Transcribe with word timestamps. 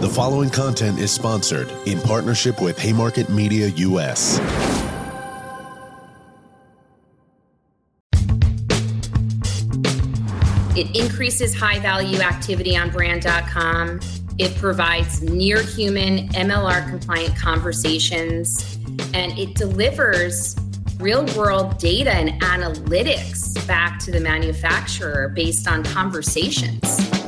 The 0.00 0.08
following 0.08 0.48
content 0.48 0.98
is 0.98 1.10
sponsored 1.10 1.70
in 1.84 2.00
partnership 2.00 2.62
with 2.62 2.78
Haymarket 2.78 3.28
Media 3.28 3.68
US. 3.68 4.38
It 10.74 10.96
increases 10.96 11.54
high 11.54 11.80
value 11.80 12.20
activity 12.20 12.78
on 12.78 12.88
brand.com. 12.88 14.00
It 14.38 14.56
provides 14.56 15.20
near 15.20 15.62
human 15.62 16.28
MLR 16.30 16.88
compliant 16.88 17.36
conversations 17.36 18.78
and 19.12 19.38
it 19.38 19.54
delivers 19.54 20.56
real 20.98 21.26
world 21.36 21.76
data 21.76 22.14
and 22.14 22.40
analytics 22.40 23.66
back 23.68 23.98
to 23.98 24.10
the 24.10 24.20
manufacturer 24.20 25.28
based 25.28 25.68
on 25.68 25.84
conversations. 25.84 27.19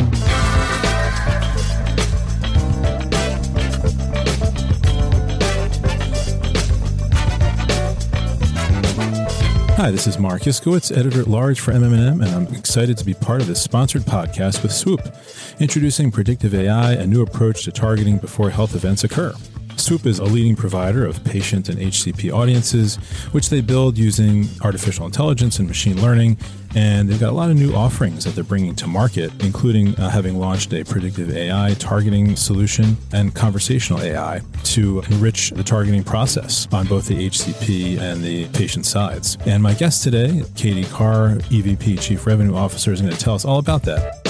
Hi, 9.82 9.91
this 9.91 10.07
is 10.07 10.17
Mark 10.17 10.43
Iskowitz, 10.43 10.96
editor 10.96 11.22
at 11.22 11.27
large 11.27 11.59
for 11.59 11.72
MMM, 11.72 12.25
and 12.25 12.29
I'm 12.29 12.54
excited 12.54 12.96
to 12.99 13.04
be 13.04 13.14
part 13.14 13.40
of 13.40 13.49
this 13.49 13.61
sponsored 13.61 14.03
podcast 14.03 14.63
with 14.63 14.71
Swoop, 14.71 15.00
introducing 15.59 16.13
predictive 16.13 16.54
AI, 16.54 16.93
a 16.93 17.04
new 17.04 17.21
approach 17.21 17.64
to 17.64 17.73
targeting 17.73 18.18
before 18.18 18.50
health 18.50 18.76
events 18.76 19.03
occur. 19.03 19.35
Swoop 19.82 20.07
is 20.07 20.21
a 20.21 20.25
leading 20.25 20.54
provider 20.54 21.04
of 21.04 21.25
patient 21.25 21.68
and 21.68 21.77
HCP 21.77 22.32
audiences, 22.32 22.96
which 23.32 23.50
they 23.50 23.61
build 23.61 23.99
using 23.99 24.46
artificial 24.63 25.07
intelligence 25.07 25.59
and 25.59 25.67
machine 25.67 26.00
learning. 26.00 26.39
And 26.77 27.09
they've 27.09 27.18
got 27.18 27.31
a 27.31 27.35
lot 27.35 27.50
of 27.50 27.57
new 27.57 27.75
offerings 27.75 28.25
that 28.25 28.37
they're 28.37 28.45
bringing 28.45 28.76
to 28.76 28.87
market, 28.87 29.32
including 29.43 29.96
uh, 29.96 30.09
having 30.09 30.39
launched 30.39 30.73
a 30.73 30.85
predictive 30.85 31.37
AI 31.37 31.75
targeting 31.81 32.37
solution 32.37 32.97
and 33.12 33.34
conversational 33.34 34.00
AI 34.00 34.42
to 34.62 35.00
enrich 35.11 35.50
the 35.50 35.64
targeting 35.64 36.05
process 36.05 36.69
on 36.73 36.87
both 36.87 37.09
the 37.09 37.28
HCP 37.28 37.99
and 37.99 38.23
the 38.23 38.47
patient 38.51 38.87
sides. 38.87 39.37
And 39.47 39.65
my 39.65 39.75
guest 39.75 40.05
today, 40.05 40.45
Katie 40.55 40.84
Carr, 40.84 41.39
EVP 41.51 42.01
Chief 42.01 42.25
Revenue 42.25 42.55
Officer, 42.55 42.93
is 42.93 43.01
going 43.01 43.12
to 43.12 43.19
tell 43.19 43.34
us 43.34 43.45
all 43.45 43.59
about 43.59 43.83
that. 43.83 44.28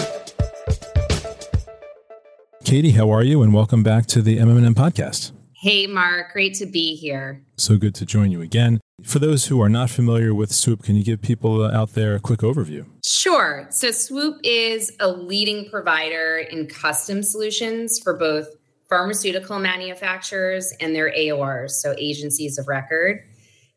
Katie, 2.64 2.92
how 2.92 3.10
are 3.10 3.22
you? 3.22 3.42
And 3.42 3.52
welcome 3.52 3.82
back 3.82 4.06
to 4.06 4.22
the 4.22 4.38
MMM 4.38 4.72
podcast. 4.72 5.32
Hey, 5.62 5.86
Mark, 5.86 6.32
great 6.32 6.54
to 6.54 6.66
be 6.66 6.96
here. 6.96 7.40
So 7.56 7.76
good 7.76 7.94
to 7.94 8.04
join 8.04 8.32
you 8.32 8.42
again. 8.42 8.80
For 9.04 9.20
those 9.20 9.46
who 9.46 9.62
are 9.62 9.68
not 9.68 9.90
familiar 9.90 10.34
with 10.34 10.50
Swoop, 10.50 10.82
can 10.82 10.96
you 10.96 11.04
give 11.04 11.22
people 11.22 11.62
uh, 11.62 11.70
out 11.70 11.92
there 11.92 12.16
a 12.16 12.18
quick 12.18 12.40
overview? 12.40 12.84
Sure. 13.06 13.68
So, 13.70 13.92
Swoop 13.92 14.40
is 14.42 14.90
a 14.98 15.06
leading 15.06 15.70
provider 15.70 16.38
in 16.38 16.66
custom 16.66 17.22
solutions 17.22 18.00
for 18.02 18.18
both 18.18 18.48
pharmaceutical 18.88 19.60
manufacturers 19.60 20.72
and 20.80 20.96
their 20.96 21.12
AORs, 21.12 21.70
so 21.70 21.94
agencies 21.96 22.58
of 22.58 22.66
record. 22.66 23.20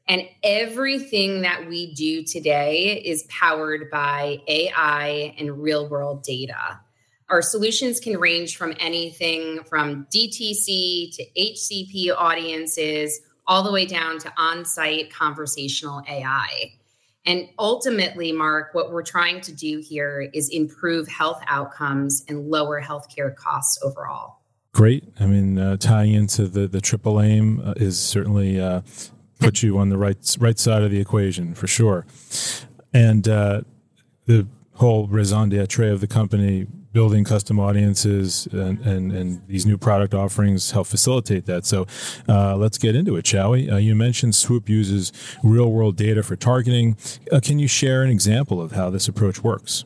And 0.07 0.23
everything 0.41 1.41
that 1.41 1.69
we 1.69 1.93
do 1.93 2.23
today 2.23 2.99
is 3.05 3.27
powered 3.29 3.91
by 3.91 4.39
AI 4.47 5.35
and 5.37 5.61
real 5.61 5.87
world 5.87 6.23
data. 6.23 6.79
Our 7.29 7.41
solutions 7.41 7.99
can 7.99 8.17
range 8.17 8.55
from 8.55 8.73
anything 8.79 9.63
from 9.63 10.05
DTC 10.13 11.15
to 11.15 11.25
HCP 11.37 12.15
audiences, 12.15 13.19
all 13.47 13.63
the 13.63 13.71
way 13.71 13.85
down 13.85 14.19
to 14.19 14.33
on 14.37 14.65
site 14.65 15.11
conversational 15.11 16.03
AI. 16.07 16.73
And 17.25 17.49
ultimately, 17.57 18.31
Mark, 18.31 18.73
what 18.73 18.91
we're 18.91 19.03
trying 19.03 19.41
to 19.41 19.51
do 19.51 19.79
here 19.79 20.29
is 20.33 20.49
improve 20.49 21.07
health 21.07 21.41
outcomes 21.47 22.23
and 22.27 22.49
lower 22.49 22.79
healthcare 22.81 23.35
costs 23.35 23.79
overall. 23.83 24.41
Great. 24.73 25.05
I 25.19 25.25
mean, 25.25 25.57
uh, 25.57 25.77
tying 25.77 26.13
into 26.13 26.47
the, 26.47 26.67
the 26.67 26.81
triple 26.81 27.19
aim 27.19 27.61
uh, 27.65 27.73
is 27.77 27.97
certainly 27.97 28.59
uh, 28.59 28.81
put 29.39 29.63
you 29.63 29.79
on 29.79 29.89
the 29.89 29.97
right 29.97 30.17
right 30.39 30.59
side 30.59 30.83
of 30.83 30.91
the 30.91 30.99
equation 30.99 31.55
for 31.55 31.65
sure. 31.65 32.05
And 32.93 33.27
uh, 33.27 33.61
the 34.25 34.47
whole 34.73 35.07
raison 35.07 35.49
d'etre 35.49 35.89
of 35.89 36.01
the 36.01 36.07
company 36.07 36.67
building 36.95 37.25
custom 37.25 37.59
audiences 37.59 38.47
and, 38.53 38.79
and, 38.79 39.11
and, 39.11 39.45
these 39.47 39.65
new 39.65 39.77
product 39.77 40.13
offerings 40.13 40.71
help 40.71 40.87
facilitate 40.87 41.45
that. 41.45 41.65
So 41.65 41.85
uh, 42.29 42.55
let's 42.55 42.77
get 42.77 42.95
into 42.95 43.17
it, 43.17 43.27
shall 43.27 43.51
we? 43.51 43.69
Uh, 43.69 43.75
you 43.75 43.95
mentioned 43.95 44.33
Swoop 44.33 44.69
uses 44.69 45.11
real 45.43 45.69
world 45.73 45.97
data 45.97 46.23
for 46.23 46.37
targeting. 46.37 46.95
Uh, 47.29 47.41
can 47.43 47.59
you 47.59 47.67
share 47.67 48.01
an 48.01 48.09
example 48.09 48.61
of 48.61 48.71
how 48.71 48.89
this 48.89 49.09
approach 49.09 49.43
works? 49.43 49.83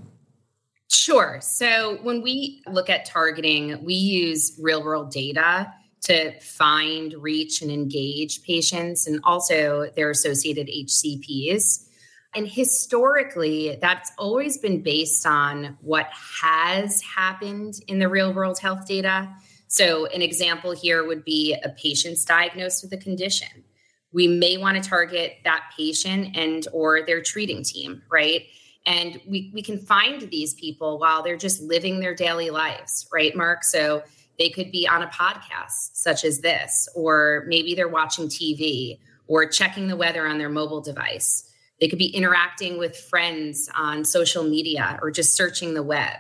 Sure. 0.92 1.40
So 1.42 1.98
when 2.04 2.22
we 2.22 2.62
look 2.68 2.92
at 2.92 3.06
targeting, 3.06 3.84
we 3.84 3.96
use 3.96 4.56
real 4.62 4.84
world 4.84 5.10
data 5.10 5.74
to 6.04 6.40
find, 6.42 7.16
reach, 7.16 7.64
and 7.64 7.72
engage 7.72 8.44
patients 8.44 9.08
and 9.08 9.20
also 9.24 9.90
their 9.96 10.12
associated 10.12 10.68
HCPs. 10.68 11.89
And 12.36 12.48
historically, 12.48 13.78
that's 13.82 14.12
always 14.18 14.58
been 14.58 14.84
based 14.84 15.26
on 15.26 15.78
what 15.82 16.08
has 16.42 17.02
happened 17.02 17.76
in 17.88 18.00
the 18.00 18.08
real 18.08 18.34
world 18.34 18.60
health 18.60 18.86
data. 18.88 19.30
So, 19.68 20.06
an 20.08 20.22
example 20.22 20.72
here 20.72 21.06
would 21.06 21.24
be 21.26 21.56
a 21.64 21.70
patient's 21.70 22.26
diagnosed 22.26 22.84
with 22.84 22.94
a 22.94 22.98
condition. 22.98 23.64
We 24.12 24.28
may 24.28 24.58
want 24.58 24.82
to 24.82 24.88
target 24.88 25.38
that 25.44 25.72
patient 25.76 26.36
and 26.36 26.68
or 26.72 27.04
their 27.04 27.22
treating 27.22 27.64
team, 27.64 28.04
right? 28.12 28.46
And 28.86 29.20
we, 29.28 29.52
we 29.54 29.62
can 29.62 29.78
find 29.78 30.22
these 30.30 30.54
people 30.54 31.00
while 31.00 31.22
they're 31.22 31.38
just 31.38 31.62
living 31.62 32.00
their 32.00 32.16
daily 32.16 32.50
lives, 32.50 33.08
right, 33.14 33.36
Mark? 33.36 33.64
So 33.64 34.04
they 34.38 34.50
could 34.50 34.72
be 34.72 34.88
on 34.88 35.04
a 35.04 35.08
podcast 35.08 35.92
such 35.94 36.24
as 36.24 36.42
this, 36.42 36.88
or 36.96 37.46
maybe 37.48 37.76
they're 37.76 37.88
watching 37.90 38.28
TV 38.28 39.00
or 39.28 39.46
checking 39.46 39.88
the 39.88 39.96
weather 39.96 40.26
on 40.26 40.38
their 40.38 40.50
mobile 40.50 40.82
device 40.82 41.49
they 41.80 41.88
could 41.88 42.00
be 42.00 42.08
interacting 42.08 42.78
with 42.78 42.98
friends 42.98 43.70
on 43.76 44.04
social 44.06 44.44
media 44.44 45.00
or 45.02 45.12
just 45.12 45.36
searching 45.36 45.74
the 45.74 45.84
web. 45.84 46.18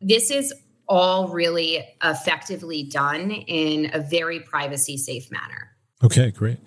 This 0.00 0.30
is 0.30 0.52
all 0.88 1.28
really 1.28 1.86
effectively 2.02 2.84
done 2.84 3.30
in 3.30 3.90
a 3.92 4.00
very 4.00 4.40
privacy 4.40 4.96
safe 4.96 5.30
manner. 5.30 5.72
Okay, 6.04 6.30
great. 6.30 6.58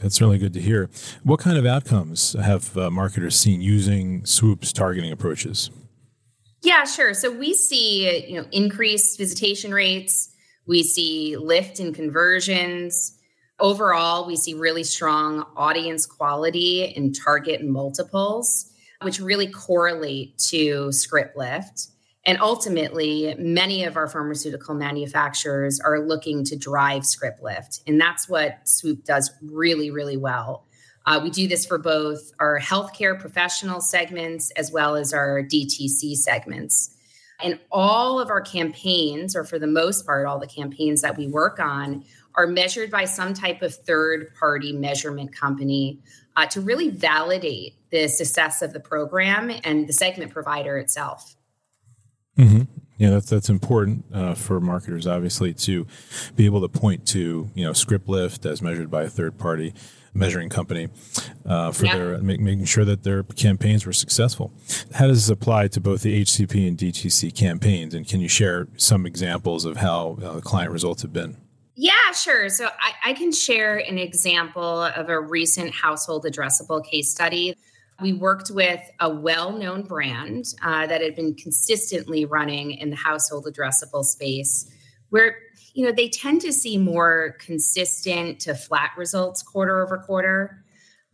That's 0.00 0.20
really 0.20 0.38
good 0.38 0.52
to 0.54 0.60
hear. 0.60 0.90
What 1.22 1.38
kind 1.38 1.56
of 1.56 1.64
outcomes 1.64 2.32
have 2.32 2.76
uh, 2.76 2.90
marketers 2.90 3.36
seen 3.36 3.60
using 3.60 4.26
Swoop's 4.26 4.72
targeting 4.72 5.12
approaches? 5.12 5.70
Yeah, 6.62 6.84
sure. 6.84 7.14
So 7.14 7.30
we 7.30 7.54
see, 7.54 8.26
you 8.26 8.40
know, 8.40 8.48
increased 8.50 9.18
visitation 9.18 9.72
rates, 9.72 10.28
we 10.66 10.82
see 10.82 11.36
lift 11.36 11.80
in 11.80 11.92
conversions, 11.92 13.18
Overall, 13.62 14.26
we 14.26 14.34
see 14.34 14.54
really 14.54 14.82
strong 14.82 15.46
audience 15.56 16.04
quality 16.04 16.82
in 16.96 17.12
target 17.12 17.64
multiples, 17.64 18.72
which 19.02 19.20
really 19.20 19.46
correlate 19.46 20.36
to 20.50 20.90
script 20.90 21.36
lift. 21.36 21.86
And 22.26 22.40
ultimately, 22.40 23.36
many 23.38 23.84
of 23.84 23.96
our 23.96 24.08
pharmaceutical 24.08 24.74
manufacturers 24.74 25.78
are 25.78 26.00
looking 26.00 26.44
to 26.46 26.56
drive 26.56 27.06
script 27.06 27.40
lift. 27.40 27.82
And 27.86 28.00
that's 28.00 28.28
what 28.28 28.68
Swoop 28.68 29.04
does 29.04 29.30
really, 29.40 29.92
really 29.92 30.16
well. 30.16 30.64
Uh, 31.06 31.20
we 31.22 31.30
do 31.30 31.46
this 31.46 31.64
for 31.64 31.78
both 31.78 32.32
our 32.40 32.58
healthcare 32.58 33.18
professional 33.18 33.80
segments 33.80 34.50
as 34.56 34.72
well 34.72 34.96
as 34.96 35.12
our 35.12 35.40
DTC 35.40 36.16
segments. 36.16 36.96
And 37.42 37.58
all 37.70 38.20
of 38.20 38.30
our 38.30 38.40
campaigns, 38.40 39.34
or 39.34 39.44
for 39.44 39.58
the 39.58 39.66
most 39.66 40.06
part, 40.06 40.26
all 40.26 40.38
the 40.38 40.46
campaigns 40.46 41.02
that 41.02 41.16
we 41.16 41.26
work 41.26 41.58
on, 41.58 42.04
are 42.34 42.46
measured 42.46 42.90
by 42.90 43.04
some 43.04 43.34
type 43.34 43.62
of 43.62 43.74
third 43.74 44.34
party 44.34 44.72
measurement 44.72 45.34
company 45.34 45.98
uh, 46.36 46.46
to 46.46 46.60
really 46.60 46.88
validate 46.88 47.74
the 47.90 48.08
success 48.08 48.62
of 48.62 48.72
the 48.72 48.80
program 48.80 49.50
and 49.64 49.86
the 49.86 49.92
segment 49.92 50.32
provider 50.32 50.78
itself. 50.78 51.36
Mm-hmm. 52.38 52.62
Yeah, 52.98 53.10
that's 53.10 53.28
that's 53.28 53.48
important 53.48 54.04
uh, 54.14 54.34
for 54.34 54.60
marketers, 54.60 55.06
obviously, 55.06 55.52
to 55.54 55.86
be 56.36 56.44
able 56.46 56.60
to 56.60 56.68
point 56.68 57.06
to 57.08 57.50
you 57.54 57.64
know 57.64 57.72
script 57.72 58.08
lift 58.08 58.46
as 58.46 58.62
measured 58.62 58.90
by 58.90 59.02
a 59.02 59.08
third 59.08 59.38
party 59.38 59.74
measuring 60.14 60.48
company 60.48 60.88
uh, 61.46 61.72
for 61.72 61.86
yeah. 61.86 61.96
their 61.96 62.18
make, 62.18 62.38
making 62.38 62.64
sure 62.64 62.84
that 62.84 63.02
their 63.02 63.22
campaigns 63.22 63.86
were 63.86 63.92
successful. 63.92 64.52
How 64.94 65.06
does 65.06 65.26
this 65.26 65.32
apply 65.32 65.68
to 65.68 65.80
both 65.80 66.02
the 66.02 66.22
HCP 66.22 66.68
and 66.68 66.76
DTC 66.76 67.34
campaigns? 67.34 67.94
And 67.94 68.06
can 68.06 68.20
you 68.20 68.28
share 68.28 68.68
some 68.76 69.06
examples 69.06 69.64
of 69.64 69.78
how 69.78 70.18
uh, 70.22 70.34
the 70.34 70.42
client 70.42 70.70
results 70.70 71.02
have 71.02 71.12
been? 71.12 71.36
Yeah, 71.74 72.12
sure. 72.12 72.48
So 72.50 72.66
I, 72.66 73.10
I, 73.10 73.12
can 73.14 73.32
share 73.32 73.78
an 73.78 73.96
example 73.98 74.82
of 74.82 75.08
a 75.08 75.18
recent 75.18 75.74
household 75.74 76.24
addressable 76.24 76.84
case 76.84 77.10
study. 77.10 77.56
We 78.00 78.12
worked 78.12 78.50
with 78.50 78.80
a 79.00 79.08
well 79.08 79.52
known 79.52 79.82
brand 79.82 80.52
uh, 80.62 80.86
that 80.86 81.00
had 81.00 81.16
been 81.16 81.34
consistently 81.34 82.26
running 82.26 82.72
in 82.72 82.90
the 82.90 82.96
household 82.96 83.46
addressable 83.46 84.04
space, 84.04 84.70
where 85.08 85.36
you 85.72 85.86
know 85.86 85.92
they 85.92 86.10
tend 86.10 86.42
to 86.42 86.52
see 86.52 86.76
more 86.76 87.36
consistent 87.38 88.40
to 88.40 88.54
flat 88.54 88.90
results 88.98 89.42
quarter 89.42 89.82
over 89.82 89.96
quarter. 89.98 90.62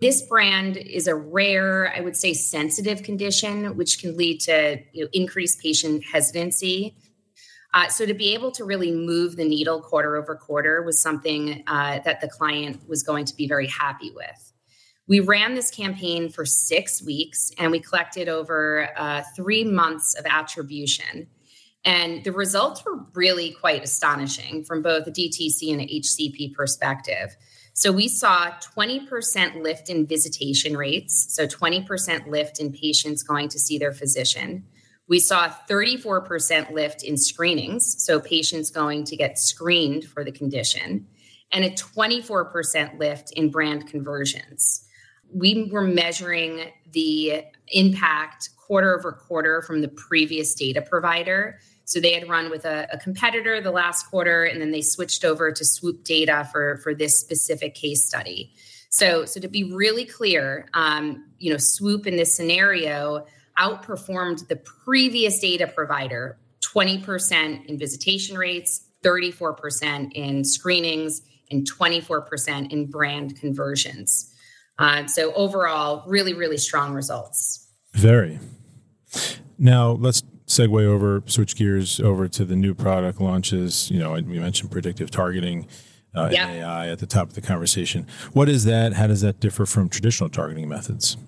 This 0.00 0.22
brand 0.22 0.76
is 0.76 1.06
a 1.06 1.14
rare, 1.14 1.93
I 1.94 2.00
would 2.00 2.16
say, 2.16 2.32
sensitive 2.32 3.02
condition, 3.02 3.76
which 3.76 4.00
can 4.00 4.16
lead 4.16 4.40
to 4.43 4.78
you 4.93 5.04
know, 5.04 5.11
increased 5.12 5.61
patient 5.61 6.04
hesitancy 6.04 6.96
Uh, 7.74 7.88
so 7.88 8.06
to 8.06 8.14
be 8.14 8.34
able 8.34 8.50
to 8.52 8.64
really 8.64 8.90
move 8.90 9.36
the 9.36 9.44
needle 9.44 9.80
quarter 9.80 10.16
over 10.16 10.34
quarter 10.34 10.82
was 10.82 11.02
something 11.02 11.62
uh, 11.66 11.98
that 12.04 12.20
the 12.20 12.28
client 12.28 12.80
was 12.88 13.02
going 13.02 13.24
to 13.26 13.36
be 13.36 13.46
very 13.46 13.66
happy 13.66 14.10
with. 14.10 14.52
We 15.06 15.20
ran 15.20 15.54
this 15.54 15.70
campaign 15.70 16.28
for 16.28 16.44
six 16.44 17.02
weeks 17.02 17.50
and 17.58 17.70
we 17.70 17.80
collected 17.80 18.28
over 18.28 18.88
uh, 18.96 19.22
three 19.36 19.64
months 19.64 20.14
of 20.14 20.26
attribution. 20.26 21.28
And 21.84 22.24
the 22.24 22.32
results 22.32 22.84
were 22.84 23.06
really 23.14 23.52
quite 23.52 23.82
astonishing 23.82 24.64
from 24.64 24.82
both 24.82 25.06
a 25.06 25.10
DTC 25.10 25.72
and 25.72 25.80
a 25.80 25.86
HCP 25.86 26.54
perspective. 26.54 27.36
So 27.72 27.92
we 27.92 28.08
saw 28.08 28.50
20% 28.76 29.62
lift 29.62 29.88
in 29.88 30.06
visitation 30.06 30.76
rates, 30.76 31.26
so 31.30 31.46
20% 31.46 32.26
lift 32.26 32.58
in 32.58 32.72
patients 32.72 33.22
going 33.22 33.48
to 33.50 33.58
see 33.58 33.78
their 33.78 33.92
physician. 33.92 34.64
We 35.08 35.20
saw 35.20 35.46
a 35.46 35.58
34% 35.69 36.70
lift 36.70 37.02
in 37.02 37.16
screenings, 37.16 38.02
so 38.02 38.20
patients 38.20 38.70
going 38.70 39.05
to 39.05 39.16
get 39.16 39.38
screened 39.38 40.05
for 40.05 40.22
the 40.22 40.32
condition, 40.32 41.06
and 41.50 41.64
a 41.64 41.70
24% 41.70 42.99
lift 42.99 43.32
in 43.32 43.50
brand 43.50 43.88
conversions. 43.88 44.84
We 45.32 45.70
were 45.72 45.82
measuring 45.82 46.70
the 46.93 47.44
impact 47.69 48.50
quarter 48.56 48.99
over 48.99 49.12
quarter 49.12 49.62
from 49.62 49.81
the 49.81 49.88
previous 49.88 50.55
data 50.55 50.82
provider. 50.82 51.58
So 51.84 52.00
they 52.00 52.12
had 52.12 52.28
run 52.28 52.50
with 52.50 52.66
a, 52.66 52.87
a, 52.93 52.99
competitor 52.99 53.62
the 53.62 53.70
last 53.70 54.11
quarter, 54.11 54.44
and 54.44 54.61
then 54.61 54.72
they 54.72 54.82
switched 54.82 55.25
over 55.25 55.50
to 55.50 55.64
Swoop 55.64 56.04
data 56.04 56.46
for, 56.52 56.76
for 56.82 56.94
this 56.94 57.19
specific 57.19 57.75
case 57.75 58.04
study. 58.04 58.52
So, 58.90 59.25
so 59.25 59.40
to 59.40 59.49
be 59.49 59.72
really 59.72 60.04
clear, 60.04 60.69
um, 60.75 61.25
you 61.38 61.50
know, 61.50 61.56
Swoop 61.58 62.06
in 62.06 62.16
this 62.16 62.34
scenario 62.34 63.25
outperformed 63.58 64.46
the 64.49 64.56
previous 64.56 65.38
data 65.40 65.66
provider 65.66 66.38
20% 66.60 67.66
in 67.66 67.78
visitation 67.78 68.37
rates, 68.37 68.87
34% 69.05 70.12
in 70.12 70.44
screenings, 70.44 71.22
and 71.50 71.70
24% 71.70 72.72
in 72.72 72.87
brand 72.87 73.38
conversions. 73.40 74.32
Uh, 74.78 75.06
so 75.06 75.32
overall, 75.34 76.05
really, 76.06 76.34
really 76.34 76.58
strong 76.58 76.93
results. 76.93 77.69
Very. 77.94 78.38
Now 79.58 79.93
let's 79.93 80.22
segue 80.46 80.84
over, 80.84 81.22
switch 81.26 81.56
gears 81.56 82.00
over 82.00 82.28
to 82.28 82.44
the 82.44 82.56
new 82.56 82.75
product 82.75 83.20
launches. 83.20 83.90
You 83.90 83.99
know, 83.99 84.12
we 84.12 84.38
mentioned 84.38 84.70
predictive 84.70 85.11
targeting. 85.11 85.66
Uh, 86.14 86.31
yep. 86.32 86.49
AI 86.49 86.88
at 86.88 86.99
the 86.99 87.06
top 87.06 87.28
of 87.28 87.34
the 87.34 87.40
conversation. 87.40 88.06
What 88.32 88.49
is 88.49 88.64
that? 88.64 88.94
How 88.94 89.06
does 89.06 89.20
that 89.20 89.40
differ 89.40 89.66
from 89.66 89.90
traditional 89.90 90.31
targeting 90.31 90.66
methods? 90.66 91.19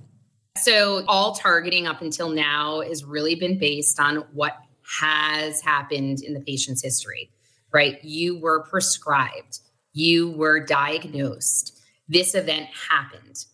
So, 0.56 1.04
all 1.06 1.34
targeting 1.34 1.86
up 1.86 2.02
until 2.02 2.28
now 2.28 2.80
has 2.80 3.04
really 3.04 3.34
been 3.34 3.58
based 3.58 4.00
on 4.00 4.24
what 4.32 4.56
has 5.00 5.60
happened 5.60 6.22
in 6.22 6.34
the 6.34 6.40
patient's 6.40 6.82
history, 6.82 7.30
right? 7.72 8.02
You 8.04 8.38
were 8.38 8.64
prescribed, 8.64 9.60
you 9.92 10.30
were 10.32 10.64
diagnosed, 10.64 11.80
this 12.08 12.34
event 12.34 12.68
happened. 12.90 13.44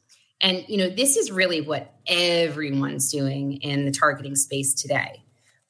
And, 0.40 0.64
you 0.68 0.78
know, 0.78 0.88
this 0.88 1.16
is 1.16 1.30
really 1.30 1.60
what 1.60 1.94
everyone's 2.06 3.10
doing 3.10 3.54
in 3.62 3.84
the 3.84 3.90
targeting 3.90 4.34
space 4.34 4.74
today. 4.74 5.22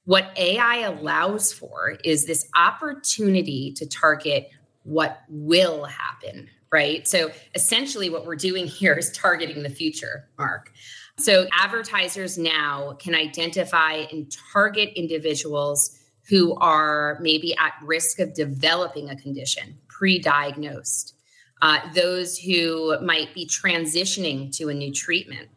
What 0.04 0.30
AI 0.36 0.78
allows 0.78 1.52
for 1.52 1.98
is 2.04 2.26
this 2.26 2.48
opportunity 2.56 3.72
to 3.76 3.86
target 3.86 4.50
what 4.84 5.22
will 5.28 5.84
happen, 5.84 6.48
right? 6.72 7.06
So 7.06 7.30
essentially, 7.54 8.10
what 8.10 8.26
we're 8.26 8.36
doing 8.36 8.66
here 8.66 8.94
is 8.94 9.10
targeting 9.12 9.62
the 9.62 9.70
future, 9.70 10.28
Mark. 10.38 10.72
So 11.18 11.46
advertisers 11.52 12.36
now 12.36 12.96
can 12.98 13.14
identify 13.14 14.04
and 14.12 14.30
target 14.52 14.90
individuals 14.96 15.98
who 16.28 16.54
are 16.56 17.18
maybe 17.20 17.56
at 17.56 17.72
risk 17.82 18.18
of 18.18 18.34
developing 18.34 19.10
a 19.10 19.16
condition, 19.16 19.78
pre 19.88 20.18
diagnosed, 20.18 21.14
uh, 21.62 21.78
those 21.94 22.36
who 22.36 23.00
might 23.00 23.32
be 23.32 23.46
transitioning 23.46 24.54
to 24.56 24.68
a 24.68 24.74
new 24.74 24.92
treatment, 24.92 25.48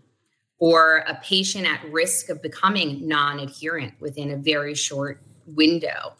or 0.59 1.03
a 1.07 1.15
patient 1.23 1.67
at 1.67 1.83
risk 1.91 2.29
of 2.29 2.41
becoming 2.41 3.07
non 3.07 3.39
adherent 3.39 3.93
within 3.99 4.31
a 4.31 4.37
very 4.37 4.75
short 4.75 5.21
window. 5.45 6.13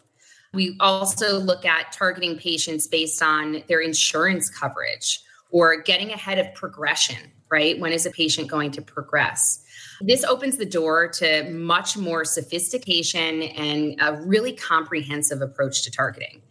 We 0.52 0.76
also 0.80 1.38
look 1.38 1.64
at 1.64 1.92
targeting 1.92 2.36
patients 2.36 2.86
based 2.86 3.22
on 3.22 3.62
their 3.68 3.80
insurance 3.80 4.48
coverage 4.50 5.20
or 5.50 5.80
getting 5.82 6.10
ahead 6.10 6.38
of 6.38 6.52
progression 6.54 7.30
right? 7.50 7.78
When 7.78 7.92
is 7.92 8.06
a 8.06 8.10
patient 8.10 8.48
going 8.48 8.70
to 8.72 8.82
progress? 8.82 9.62
This 10.00 10.24
opens 10.24 10.56
the 10.56 10.64
door 10.64 11.08
to 11.08 11.50
much 11.50 11.96
more 11.96 12.24
sophistication 12.24 13.42
and 13.42 14.00
a 14.00 14.22
really 14.22 14.52
comprehensive 14.52 15.42
approach 15.42 15.82
to 15.82 15.90
targeting. 15.90 16.42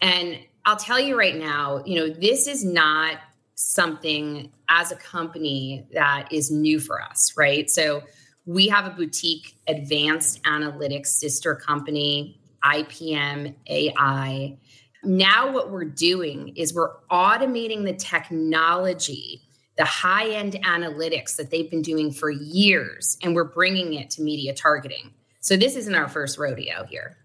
And 0.00 0.38
I'll 0.64 0.76
tell 0.76 1.00
you 1.00 1.18
right 1.18 1.36
now, 1.36 1.82
you 1.84 1.98
know, 1.98 2.12
this 2.12 2.46
is 2.46 2.64
not 2.64 3.16
something 3.54 4.52
as 4.68 4.92
a 4.92 4.96
company 4.96 5.86
that 5.92 6.28
is 6.30 6.50
new 6.50 6.78
for 6.78 7.02
us, 7.02 7.34
right? 7.36 7.70
So 7.70 8.02
we 8.44 8.68
have 8.68 8.86
a 8.86 8.90
boutique 8.90 9.56
advanced 9.68 10.42
analytics 10.44 11.06
sister 11.06 11.54
company, 11.54 12.40
IPM 12.64 13.54
AI. 13.66 14.58
Now, 15.04 15.52
what 15.52 15.70
we're 15.70 15.84
doing 15.84 16.56
is 16.56 16.72
we're 16.72 16.94
automating 17.10 17.84
the 17.84 17.94
technology 17.94 19.42
the 19.78 19.84
high 19.84 20.28
end 20.30 20.52
analytics 20.64 21.36
that 21.36 21.50
they've 21.50 21.70
been 21.70 21.82
doing 21.82 22.12
for 22.12 22.30
years, 22.30 23.18
and 23.22 23.34
we're 23.34 23.44
bringing 23.44 23.94
it 23.94 24.10
to 24.10 24.22
media 24.22 24.54
targeting. 24.54 25.10
So 25.40 25.56
this 25.56 25.74
isn't 25.76 25.94
our 25.94 26.08
first 26.08 26.38
rodeo 26.38 26.84
here. 26.88 27.16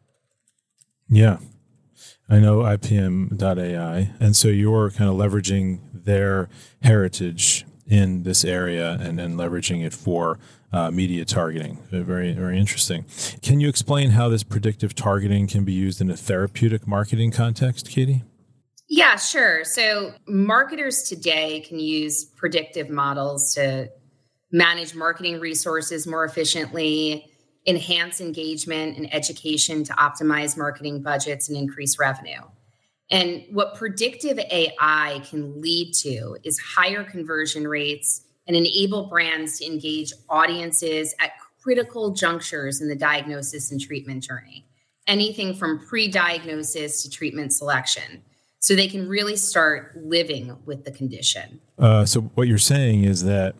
Yeah. 1.07 1.37
I 2.27 2.39
know 2.39 2.59
IPM.ai. 2.59 4.11
And 4.19 4.35
so 4.35 4.47
you're 4.47 4.89
kind 4.89 5.09
of 5.09 5.15
leveraging 5.15 5.79
their 5.93 6.49
heritage 6.81 7.65
in 7.89 8.23
this 8.23 8.43
area 8.43 8.97
and 8.99 9.17
then 9.17 9.35
leveraging 9.35 9.85
it 9.85 9.93
for 9.93 10.39
uh, 10.71 10.91
media 10.91 11.23
targeting. 11.25 11.79
Very, 11.89 12.33
very 12.33 12.59
interesting. 12.59 13.05
Can 13.41 13.59
you 13.59 13.69
explain 13.69 14.11
how 14.11 14.29
this 14.29 14.43
predictive 14.43 14.93
targeting 14.93 15.47
can 15.47 15.63
be 15.63 15.73
used 15.73 16.01
in 16.01 16.09
a 16.09 16.17
therapeutic 16.17 16.85
marketing 16.85 17.31
context, 17.31 17.89
Katie? 17.89 18.23
Yeah, 18.89 19.17
sure. 19.17 19.63
So 19.63 20.13
marketers 20.27 21.03
today 21.03 21.61
can 21.61 21.79
use 21.79 22.25
predictive 22.25 22.89
models 22.89 23.53
to 23.55 23.89
manage 24.51 24.95
marketing 24.95 25.39
resources 25.39 26.07
more 26.07 26.23
efficiently, 26.23 27.29
enhance 27.65 28.21
engagement 28.21 28.97
and 28.97 29.13
education 29.13 29.83
to 29.83 29.93
optimize 29.93 30.57
marketing 30.57 31.01
budgets 31.01 31.49
and 31.49 31.57
increase 31.57 31.99
revenue. 31.99 32.41
And 33.09 33.43
what 33.51 33.75
predictive 33.75 34.37
AI 34.37 35.21
can 35.29 35.61
lead 35.61 35.93
to 35.95 36.37
is 36.43 36.59
higher 36.59 37.03
conversion 37.03 37.67
rates 37.67 38.21
and 38.47 38.55
enable 38.55 39.07
brands 39.07 39.59
to 39.59 39.65
engage 39.65 40.11
audiences 40.29 41.15
at 41.19 41.31
critical 41.61 42.11
junctures 42.11 42.81
in 42.81 42.87
the 42.87 42.95
diagnosis 42.95 43.71
and 43.71 43.79
treatment 43.79 44.23
journey, 44.23 44.65
anything 45.07 45.53
from 45.53 45.79
pre 45.85 46.07
diagnosis 46.07 47.03
to 47.03 47.09
treatment 47.09 47.53
selection 47.53 48.23
so 48.59 48.75
they 48.75 48.87
can 48.87 49.07
really 49.07 49.35
start 49.35 49.93
living 49.95 50.57
with 50.65 50.83
the 50.83 50.91
condition. 50.91 51.61
Uh, 51.77 52.05
so, 52.05 52.21
what 52.21 52.47
you're 52.47 52.57
saying 52.57 53.03
is 53.03 53.23
that 53.23 53.55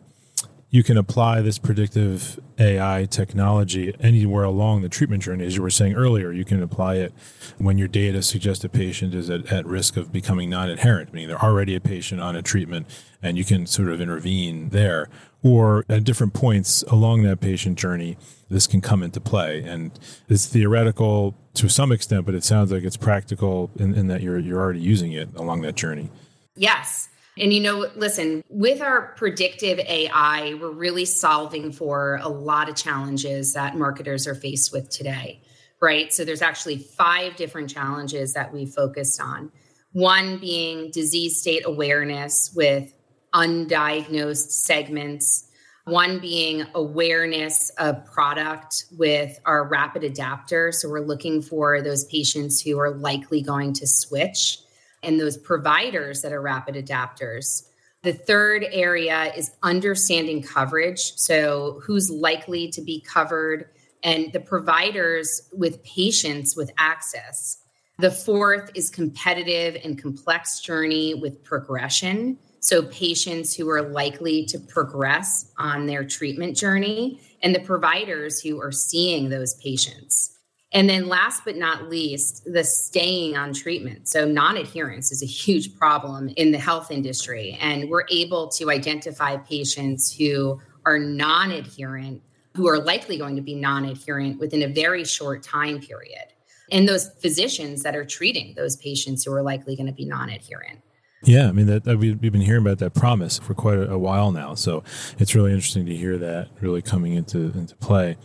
you 0.70 0.84
can 0.84 0.98
apply 0.98 1.42
this 1.42 1.58
predictive 1.58 2.40
AI 2.60 3.08
technology 3.10 3.96
anywhere 4.02 4.44
along 4.44 4.82
the 4.82 4.90
treatment 4.90 5.24
journey. 5.24 5.46
As 5.46 5.56
you 5.56 5.62
were 5.62 5.70
saying 5.70 5.94
earlier, 5.94 6.32
you 6.32 6.44
can 6.44 6.62
apply 6.62 6.96
it 6.96 7.14
when 7.58 7.78
your 7.78 7.88
data 7.88 8.22
suggests 8.22 8.64
a 8.66 8.70
patient 8.70 9.14
is 9.14 9.30
at, 9.30 9.46
at 9.52 9.66
risk 9.66 9.96
of 9.96 10.12
becoming 10.12 10.50
non 10.50 10.70
adherent, 10.70 11.14
meaning 11.14 11.30
they're 11.30 11.42
already 11.42 11.74
a 11.76 11.80
patient 11.80 12.20
on 12.20 12.36
a 12.36 12.42
treatment 12.42 12.86
and 13.22 13.38
you 13.38 13.46
can 13.46 13.66
sort 13.66 13.88
of 13.90 14.02
intervene 14.02 14.70
there. 14.70 15.10
Or 15.42 15.86
at 15.88 16.04
different 16.04 16.34
points 16.34 16.84
along 16.84 17.24
that 17.24 17.40
patient 17.40 17.78
journey, 17.80 18.18
this 18.50 18.68
can 18.68 18.82
come 18.82 19.04
into 19.04 19.22
play. 19.22 19.64
And 19.64 19.98
it's 20.28 20.48
theoretical 20.48 21.36
to 21.54 21.70
some 21.70 21.94
extent, 21.94 22.26
but 22.26 22.36
it 22.36 22.44
sounds 22.44 22.72
like 22.72 22.84
it's 22.84 22.98
practical 22.98 23.72
in, 23.78 23.94
in 23.94 24.08
that 24.08 24.22
you're, 24.22 24.40
you're 24.40 24.60
already 24.60 24.82
using 24.82 25.14
it 25.14 25.30
along 25.36 25.62
that 25.62 25.76
journey. 25.76 26.10
Yes. 26.56 27.08
And 27.40 27.54
you 27.54 27.60
know, 27.60 27.88
listen, 27.96 28.44
with 28.50 28.82
our 28.82 29.14
predictive 29.16 29.80
AI, 29.80 30.56
we're 30.56 30.72
really 30.72 31.06
solving 31.06 31.72
for 31.72 32.20
a 32.22 32.30
lot 32.30 32.70
of 32.70 32.76
challenges 32.76 33.54
that 33.54 33.76
marketers 33.76 34.28
are 34.28 34.36
faced 34.36 34.74
with 34.74 34.90
today, 34.90 35.42
right? 35.82 36.12
So 36.12 36.26
there's 36.26 36.42
actually 36.42 36.78
five 36.78 37.36
different 37.36 37.70
challenges 37.70 38.34
that 38.34 38.54
we 38.54 38.66
focused 38.66 39.22
on. 39.22 39.52
One 39.92 40.38
being 40.38 40.92
disease 40.92 41.40
state 41.40 41.64
awareness 41.66 42.52
with 42.56 42.94
undiagnosed 43.34 44.52
segments 44.52 45.48
one 45.88 46.20
being 46.20 46.66
awareness 46.76 47.70
of 47.78 48.06
product 48.06 48.86
with 48.98 49.40
our 49.46 49.66
rapid 49.66 50.02
adopter. 50.02 50.74
So 50.74 50.90
we're 50.90 51.00
looking 51.00 51.42
for 51.42 51.82
those 51.82 52.04
patients 52.06 52.60
who 52.60 52.78
are 52.78 52.92
likely 52.92 53.42
going 53.42 53.72
to 53.76 53.88
switch 53.88 54.60
and 55.04 55.20
those 55.20 55.38
providers 55.38 56.22
that 56.22 56.32
are 56.32 56.42
rapid 56.42 56.76
adopters. 56.76 57.64
The 58.04 58.14
third 58.14 58.66
area 58.72 59.34
is 59.36 59.52
understanding 59.64 60.42
coverage. 60.42 61.16
So, 61.18 61.82
who's 61.84 62.10
likely 62.10 62.70
to 62.70 62.82
be 62.82 63.02
covered, 63.02 63.70
and 64.04 64.32
the 64.32 64.40
providers 64.40 65.42
with 65.52 65.84
patients 65.84 66.56
with 66.56 66.72
access. 66.78 67.58
The 68.00 68.12
fourth 68.12 68.70
is 68.76 68.92
competitive 68.92 69.82
and 69.84 70.00
complex 70.00 70.60
journey 70.60 71.16
with 71.16 71.44
progression. 71.44 72.38
So, 72.60 72.84
patients 72.84 73.56
who 73.56 73.70
are 73.70 73.82
likely 73.82 74.46
to 74.46 74.60
progress 74.60 75.52
on 75.58 75.88
their 75.88 76.06
treatment 76.06 76.56
journey 76.56 77.20
and 77.42 77.56
the 77.56 77.60
providers 77.60 78.40
who 78.40 78.62
are 78.62 78.72
seeing 78.72 79.30
those 79.30 79.56
patients. 79.56 80.37
And 80.74 80.90
then, 80.90 81.08
last 81.08 81.44
but 81.46 81.56
not 81.56 81.90
least, 81.90 82.44
the 82.46 82.64
staying 82.64 83.38
on 83.38 83.54
treatment. 83.54 84.08
So, 84.10 84.26
non 84.26 84.58
adherence 84.58 85.12
is 85.12 85.24
a 85.24 85.26
huge 85.26 85.78
problem 85.78 86.30
in 86.36 86.52
the 86.52 86.58
health 86.58 86.92
industry. 86.92 87.58
And 87.62 87.90
we're 87.90 88.06
able 88.10 88.50
to 88.50 88.70
identify 88.70 89.38
patients 89.38 90.14
who 90.14 90.60
are 90.86 91.00
non 91.00 91.52
adherent, 91.52 92.22
who 92.56 92.68
are 92.68 92.80
likely 92.80 93.18
going 93.18 93.38
to 93.38 93.42
be 93.42 93.56
non 93.56 93.86
adherent 93.86 94.40
within 94.40 94.62
a 94.64 94.68
very 94.68 95.06
short 95.06 95.42
time 95.42 95.80
period. 95.80 96.26
And 96.70 96.88
those 96.88 97.10
physicians 97.22 97.84
that 97.84 97.96
are 97.96 98.04
treating 98.04 98.54
those 98.56 98.76
patients 98.76 99.24
who 99.24 99.34
are 99.34 99.42
likely 99.42 99.78
going 99.78 99.88
to 99.88 99.94
be 99.94 100.06
non 100.06 100.30
adherent. 100.30 100.82
Yeah, 101.24 101.48
I 101.48 101.52
mean 101.52 101.66
that, 101.68 101.84
that, 101.86 101.98
we've 101.98 102.20
been 102.20 102.42
hearing 102.42 102.62
about 102.62 102.78
that 102.80 102.94
promise 102.94 103.40
for 103.40 103.54
quite 103.54 103.78
a, 103.78 103.92
a, 103.92 103.98
while 103.98 104.32
now. 104.32 104.54
So 104.54 104.84
it's 105.18 105.34
really 105.34 105.52
interesting 105.52 105.86
to 105.88 105.96
hear 105.96 106.18
that 106.18 106.50
really 106.62 106.82
coming 106.82 107.14
into 107.14 107.52
into 107.56 107.76
play. 107.78 108.18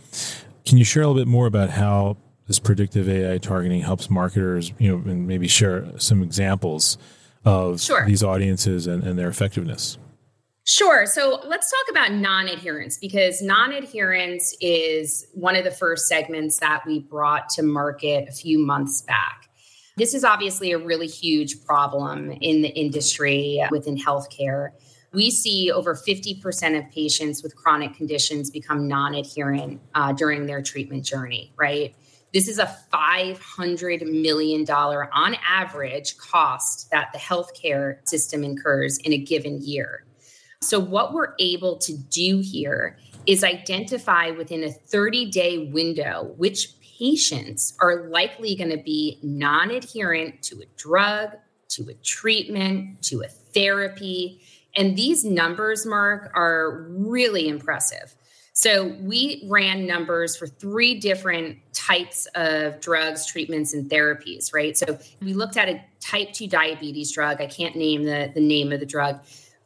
Can 0.65 0.77
you 0.77 0.85
share 0.85 1.03
a 1.03 1.07
little 1.07 1.19
bit 1.19 1.27
more 1.27 1.47
about 1.47 1.71
how 1.71 2.17
this 2.47 2.59
predictive 2.59 3.07
AI 3.09 3.37
targeting 3.37 3.81
helps 3.81 4.09
marketers, 4.09 4.73
you 4.79 4.91
know, 4.91 5.11
and 5.11 5.27
maybe 5.27 5.47
share 5.47 5.97
some 5.97 6.21
examples 6.21 6.97
of 7.45 7.81
sure. 7.81 8.05
these 8.05 8.23
audiences 8.23 8.87
and, 8.87 9.03
and 9.03 9.17
their 9.17 9.29
effectiveness? 9.29 9.97
Sure. 10.65 11.05
So 11.05 11.41
let's 11.45 11.69
talk 11.69 11.91
about 11.91 12.13
non 12.13 12.47
adherence 12.47 12.97
because 12.97 13.41
non 13.41 13.73
adherence 13.73 14.55
is 14.61 15.27
one 15.33 15.55
of 15.55 15.65
the 15.65 15.71
first 15.71 16.07
segments 16.07 16.59
that 16.59 16.83
we 16.85 16.99
brought 16.99 17.49
to 17.49 17.63
market 17.63 18.29
a 18.29 18.31
few 18.31 18.59
months 18.59 19.01
back. 19.01 19.49
This 19.97 20.13
is 20.13 20.23
obviously 20.23 20.71
a 20.71 20.77
really 20.77 21.07
huge 21.07 21.63
problem 21.65 22.31
in 22.31 22.61
the 22.61 22.69
industry 22.69 23.61
within 23.71 23.97
healthcare. 23.97 24.69
We 25.13 25.29
see 25.29 25.71
over 25.71 25.93
50% 25.93 26.79
of 26.79 26.89
patients 26.91 27.43
with 27.43 27.55
chronic 27.55 27.93
conditions 27.93 28.49
become 28.49 28.87
non 28.87 29.15
adherent 29.15 29.81
uh, 29.93 30.13
during 30.13 30.45
their 30.45 30.61
treatment 30.61 31.03
journey, 31.03 31.51
right? 31.57 31.93
This 32.33 32.47
is 32.47 32.57
a 32.57 32.75
$500 32.91 34.01
million 34.11 34.67
on 34.67 35.35
average 35.47 36.17
cost 36.17 36.89
that 36.89 37.11
the 37.13 37.19
healthcare 37.19 37.97
system 38.07 38.43
incurs 38.43 38.97
in 38.97 39.13
a 39.13 39.19
given 39.19 39.61
year. 39.61 40.03
So, 40.61 40.79
what 40.79 41.13
we're 41.13 41.35
able 41.39 41.77
to 41.77 41.95
do 41.95 42.39
here 42.39 42.97
is 43.27 43.43
identify 43.43 44.31
within 44.31 44.63
a 44.63 44.71
30 44.71 45.29
day 45.29 45.69
window 45.71 46.33
which 46.37 46.69
patients 46.97 47.75
are 47.79 48.09
likely 48.09 48.55
going 48.55 48.71
to 48.71 48.81
be 48.81 49.19
non 49.21 49.69
adherent 49.69 50.41
to 50.43 50.61
a 50.61 50.65
drug, 50.75 51.31
to 51.69 51.87
a 51.89 51.93
treatment, 51.95 53.03
to 53.03 53.21
a 53.21 53.27
therapy. 53.27 54.41
And 54.75 54.97
these 54.97 55.23
numbers, 55.23 55.85
Mark, 55.85 56.31
are 56.33 56.87
really 56.89 57.47
impressive. 57.47 58.15
So 58.53 58.95
we 59.01 59.45
ran 59.49 59.87
numbers 59.87 60.35
for 60.35 60.47
three 60.47 60.99
different 60.99 61.57
types 61.73 62.27
of 62.35 62.79
drugs, 62.79 63.25
treatments, 63.25 63.73
and 63.73 63.89
therapies, 63.89 64.53
right? 64.53 64.77
So 64.77 64.97
we 65.21 65.33
looked 65.33 65.57
at 65.57 65.69
a 65.69 65.83
type 65.99 66.33
2 66.33 66.47
diabetes 66.47 67.11
drug. 67.11 67.41
I 67.41 67.47
can't 67.47 67.75
name 67.75 68.03
the, 68.03 68.31
the 68.33 68.41
name 68.41 68.71
of 68.71 68.79
the 68.79 68.85
drug, 68.85 69.19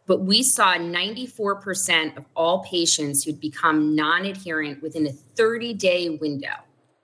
but 0.05 0.21
we 0.21 0.41
saw 0.41 0.75
94% 0.75 2.17
of 2.17 2.25
all 2.33 2.63
patients 2.63 3.23
who'd 3.23 3.41
become 3.41 3.95
non 3.95 4.25
adherent 4.25 4.81
within 4.81 5.05
a 5.05 5.11
30 5.11 5.73
day 5.73 6.09
window 6.09 6.55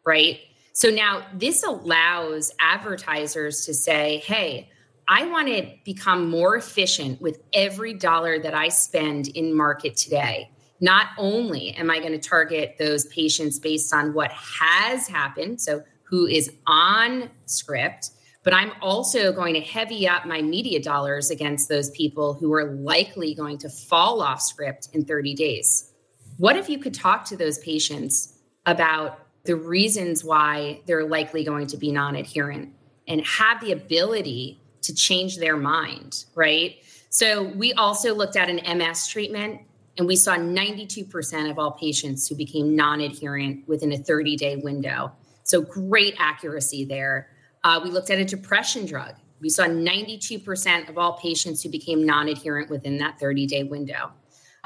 right? 0.06 0.40
So 0.74 0.90
now 0.90 1.26
this 1.34 1.64
allows 1.64 2.52
advertisers 2.60 3.66
to 3.66 3.74
say, 3.74 4.18
hey, 4.26 4.70
I 5.08 5.26
want 5.26 5.48
to 5.50 5.70
become 5.84 6.30
more 6.30 6.56
efficient 6.56 7.22
with 7.22 7.42
every 7.54 7.94
dollar 7.94 8.40
that 8.40 8.54
I 8.54 8.70
spend 8.70 9.28
in 9.28 9.56
market 9.56 9.98
today. 9.98 10.50
Not 10.84 11.12
only 11.18 11.70
am 11.76 11.90
I 11.90 12.00
going 12.00 12.12
to 12.12 12.20
target 12.20 12.76
those 12.78 13.06
patients 13.06 13.58
based 13.58 13.94
on 13.94 14.14
what 14.14 14.34
has 14.34 15.08
happened, 15.08 15.62
so 15.62 15.82
who 16.04 16.28
is 16.28 16.52
on 16.68 17.30
script, 17.46 18.10
but 18.44 18.54
I'm 18.54 18.74
also 18.82 19.32
going 19.32 19.54
to 19.54 19.62
heavy 19.62 20.10
up 20.10 20.26
my 20.26 20.42
media 20.42 20.84
dollars 20.84 21.30
against 21.32 21.70
those 21.70 21.90
people 21.92 22.34
who 22.34 22.54
are 22.54 22.66
likely 22.66 23.34
going 23.34 23.60
to 23.60 23.70
fall 23.70 24.22
off 24.22 24.42
script 24.42 24.90
in 24.92 25.06
30 25.06 25.34
days. 25.36 25.90
What 26.36 26.58
if 26.58 26.68
you 26.68 26.78
could 26.78 26.94
talk 26.94 27.24
to 27.28 27.38
those 27.38 27.60
patients 27.60 28.38
about 28.66 29.20
the 29.46 29.56
reasons 29.56 30.22
why 30.22 30.82
they're 30.86 31.08
likely 31.08 31.46
going 31.46 31.68
to 31.68 31.78
be 31.78 31.94
non 31.94 32.18
adherent 32.18 32.74
and 33.08 33.26
have 33.26 33.62
the 33.62 33.72
ability 33.72 34.60
to 34.82 34.94
change 34.94 35.38
their 35.38 35.56
mind, 35.56 36.26
right? 36.36 36.76
So 37.10 37.44
we 37.44 37.72
also 37.72 38.14
looked 38.14 38.36
at 38.36 38.50
an 38.50 38.78
MS 38.78 39.08
treatment 39.08 39.62
and 39.98 40.08
we 40.08 40.16
saw 40.16 40.36
92% 40.36 41.52
of 41.52 41.60
all 41.60 41.72
patients 41.72 42.28
who 42.28 42.36
became 42.36 42.76
non 42.76 43.02
adherent 43.02 43.68
within 43.68 43.92
a 43.92 43.98
30 43.98 44.36
day 44.36 44.56
window. 44.56 45.12
So 45.44 45.62
great 45.62 46.16
accuracy 46.18 46.86
there. 46.86 47.30
Uh, 47.64 47.80
we 47.84 47.90
looked 47.90 48.10
at 48.10 48.20
a 48.20 48.26
depression 48.26 48.86
drug. 48.86 49.16
We 49.40 49.50
saw 49.50 49.66
92% 49.66 50.90
of 50.90 50.98
all 50.98 51.14
patients 51.18 51.62
who 51.62 51.70
became 51.70 52.06
non 52.06 52.28
adherent 52.28 52.70
within 52.70 52.98
that 53.00 53.20
30 53.20 53.46
day 53.46 53.64
window. 53.64 54.12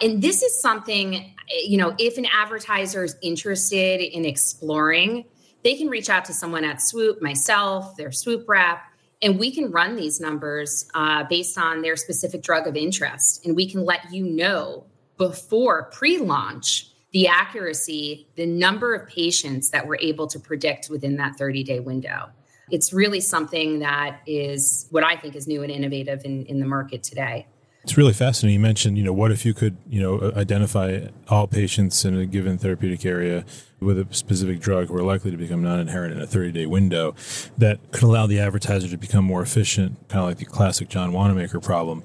And 0.02 0.22
this 0.22 0.44
is 0.44 0.62
something, 0.62 1.34
you 1.66 1.78
know, 1.78 1.96
if 1.98 2.20
an 2.20 2.28
advertiser 2.32 3.04
is 3.04 3.16
interested 3.22 4.00
in 4.00 4.26
exploring, 4.26 5.26
they 5.64 5.76
can 5.76 5.90
reach 5.90 6.10
out 6.10 6.26
to 6.26 6.34
someone 6.34 6.64
at 6.64 6.82
Swoop, 6.82 7.20
myself, 7.22 7.98
their 7.98 8.12
Swoop 8.12 8.48
rep, 8.48 8.80
and 9.24 9.40
we 9.40 9.52
can 9.52 9.72
run 9.72 9.96
these 9.96 10.20
numbers 10.20 10.88
uh, 10.94 11.24
based 11.24 11.58
on 11.58 11.82
their 11.82 11.96
specific 11.96 12.44
drug 12.44 12.68
of 12.68 12.76
interest. 12.76 13.44
And 13.44 13.56
we 13.56 13.68
can 13.68 13.84
let 13.84 14.14
you 14.14 14.24
know 14.24 14.86
before 15.18 15.90
pre 15.92 16.18
launch 16.18 16.92
the 17.12 17.28
accuracy, 17.28 18.28
the 18.36 18.46
number 18.46 18.94
of 18.94 19.08
patients 19.08 19.70
that 19.70 19.88
we're 19.88 19.98
able 19.98 20.28
to 20.28 20.40
predict 20.40 20.90
within 20.90 21.16
that 21.18 21.38
30 21.38 21.64
day 21.64 21.80
window. 21.80 22.30
It's 22.70 22.92
really 22.92 23.22
something 23.22 23.80
that 23.80 24.20
is 24.28 24.88
what 24.92 25.04
I 25.04 25.16
think 25.16 25.36
is 25.36 25.48
new 25.48 25.64
and 25.64 25.72
innovative 25.72 26.26
in, 26.26 26.46
in 26.46 26.60
the 26.60 26.66
market 26.66 27.02
today. 27.02 27.48
It's 27.88 27.96
really 27.96 28.12
fascinating. 28.12 28.56
You 28.56 28.60
mentioned, 28.60 28.98
you 28.98 29.04
know, 29.06 29.14
what 29.14 29.32
if 29.32 29.46
you 29.46 29.54
could, 29.54 29.78
you 29.88 30.02
know, 30.02 30.18
uh, 30.18 30.34
identify 30.36 31.08
all 31.30 31.48
patients 31.48 32.04
in 32.04 32.20
a 32.20 32.26
given 32.26 32.58
therapeutic 32.58 33.06
area 33.06 33.46
with 33.80 33.98
a 33.98 34.06
specific 34.14 34.60
drug 34.60 34.90
who 34.90 34.96
are 34.98 35.04
likely 35.04 35.32
to 35.32 35.38
become 35.38 35.64
non-adherent 35.64 36.14
in 36.14 36.22
a 36.22 36.28
30-day 36.28 36.66
window 36.66 37.16
that 37.58 37.80
could 37.94 38.04
allow 38.04 38.28
the 38.28 38.42
advertiser 38.42 38.90
to 38.90 38.98
become 38.98 39.24
more 39.24 39.42
efficient, 39.42 39.98
kind 40.10 40.20
of 40.20 40.28
like 40.28 40.38
the 40.38 40.44
classic 40.44 40.90
John 40.90 41.14
Wanamaker 41.14 41.62
problem. 41.62 42.04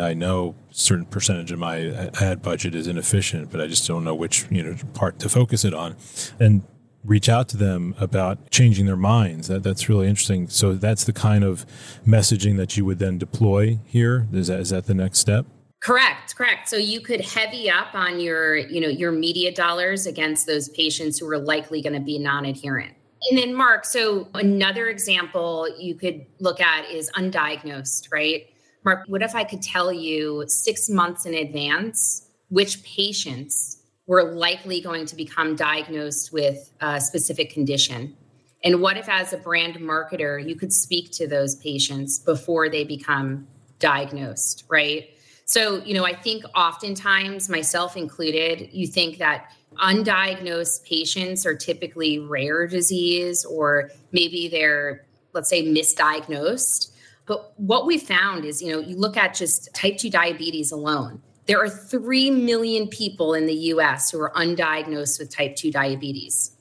I 0.00 0.14
know 0.14 0.54
certain 0.70 1.04
percentage 1.04 1.50
of 1.50 1.58
my 1.58 1.88
uh, 1.88 2.10
ad 2.20 2.40
budget 2.40 2.76
is 2.76 2.86
inefficient, 2.86 3.50
but 3.50 3.60
I 3.60 3.66
just 3.66 3.88
don't 3.88 4.04
know 4.04 4.14
which, 4.14 4.46
you 4.52 4.62
know, 4.62 4.76
part 4.92 5.18
to 5.18 5.28
focus 5.28 5.64
it 5.64 5.74
on. 5.74 5.96
And 6.38 6.62
reach 7.04 7.28
out 7.28 7.48
to 7.50 7.56
them 7.56 7.94
about 7.98 8.50
changing 8.50 8.86
their 8.86 8.96
minds. 8.96 9.48
That, 9.48 9.62
that's 9.62 9.88
really 9.88 10.08
interesting. 10.08 10.48
So 10.48 10.74
that's 10.74 11.04
the 11.04 11.12
kind 11.12 11.44
of 11.44 11.66
messaging 12.06 12.56
that 12.56 12.76
you 12.76 12.84
would 12.84 12.98
then 12.98 13.18
deploy 13.18 13.78
here. 13.84 14.26
Is 14.32 14.48
that, 14.48 14.60
is 14.60 14.70
that 14.70 14.86
the 14.86 14.94
next 14.94 15.18
step? 15.18 15.46
Correct, 15.80 16.34
correct. 16.34 16.68
So 16.68 16.76
you 16.76 17.00
could 17.00 17.20
heavy 17.20 17.68
up 17.68 17.94
on 17.94 18.18
your, 18.18 18.56
you 18.56 18.80
know, 18.80 18.88
your 18.88 19.12
media 19.12 19.52
dollars 19.52 20.06
against 20.06 20.46
those 20.46 20.70
patients 20.70 21.18
who 21.18 21.28
are 21.30 21.38
likely 21.38 21.82
going 21.82 21.92
to 21.92 22.00
be 22.00 22.18
non-adherent. 22.18 22.94
And 23.30 23.38
then 23.38 23.54
Mark, 23.54 23.84
so 23.84 24.28
another 24.34 24.88
example 24.88 25.68
you 25.78 25.94
could 25.94 26.24
look 26.40 26.60
at 26.60 26.90
is 26.90 27.10
undiagnosed, 27.12 28.10
right? 28.10 28.46
Mark, 28.84 29.04
what 29.08 29.22
if 29.22 29.34
I 29.34 29.44
could 29.44 29.62
tell 29.62 29.92
you 29.92 30.44
6 30.46 30.90
months 30.90 31.26
in 31.26 31.34
advance 31.34 32.28
which 32.48 32.82
patients 32.84 33.73
were 34.06 34.34
likely 34.34 34.80
going 34.80 35.06
to 35.06 35.16
become 35.16 35.56
diagnosed 35.56 36.32
with 36.32 36.70
a 36.80 37.00
specific 37.00 37.50
condition. 37.50 38.16
And 38.62 38.80
what 38.80 38.96
if, 38.96 39.08
as 39.08 39.32
a 39.32 39.38
brand 39.38 39.76
marketer, 39.76 40.46
you 40.46 40.56
could 40.56 40.72
speak 40.72 41.10
to 41.12 41.26
those 41.26 41.54
patients 41.56 42.18
before 42.18 42.68
they 42.68 42.84
become 42.84 43.46
diagnosed, 43.78 44.64
right? 44.68 45.10
So, 45.46 45.82
you 45.84 45.94
know, 45.94 46.06
I 46.06 46.14
think 46.14 46.44
oftentimes, 46.56 47.48
myself 47.48 47.96
included, 47.96 48.68
you 48.72 48.86
think 48.86 49.18
that 49.18 49.50
undiagnosed 49.82 50.84
patients 50.84 51.44
are 51.44 51.54
typically 51.54 52.18
rare 52.18 52.66
disease 52.66 53.44
or 53.44 53.90
maybe 54.12 54.48
they're, 54.48 55.04
let's 55.34 55.50
say, 55.50 55.64
misdiagnosed. 55.64 56.92
But 57.26 57.58
what 57.58 57.86
we 57.86 57.98
found 57.98 58.44
is, 58.44 58.62
you 58.62 58.72
know, 58.72 58.78
you 58.78 58.96
look 58.96 59.16
at 59.16 59.34
just 59.34 59.74
type 59.74 59.98
2 59.98 60.10
diabetes 60.10 60.72
alone 60.72 61.22
there 61.46 61.62
are 61.62 61.68
3 61.68 62.30
million 62.30 62.88
people 62.88 63.34
in 63.34 63.46
the 63.46 63.54
US 63.54 64.10
who 64.10 64.20
are 64.20 64.30
undiagnosed 64.30 65.18
with 65.18 65.34
type 65.34 65.56
2 65.56 65.70
diabetes. 65.70 66.52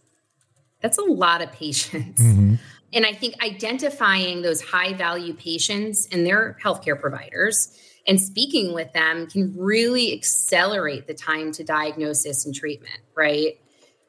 That's 0.82 0.98
a 0.98 1.04
lot 1.04 1.42
of 1.42 1.52
patients. 1.52 2.22
Mm-hmm. 2.22 2.56
And 2.94 3.06
I 3.06 3.14
think 3.14 3.44
identifying 3.44 4.44
those 4.44 4.62
high 4.62 4.94
value 4.94 5.34
patients 5.34 6.08
and 6.12 6.26
their 6.26 6.58
healthcare 6.64 7.00
providers 7.00 7.76
and 8.06 8.20
speaking 8.20 8.74
with 8.74 8.92
them 8.94 9.28
can 9.28 9.54
really 9.58 10.14
accelerate 10.14 11.08
the 11.08 11.14
time 11.14 11.52
to 11.54 11.64
diagnosis 11.64 12.46
and 12.46 12.54
treatment, 12.54 13.00
right? 13.16 13.60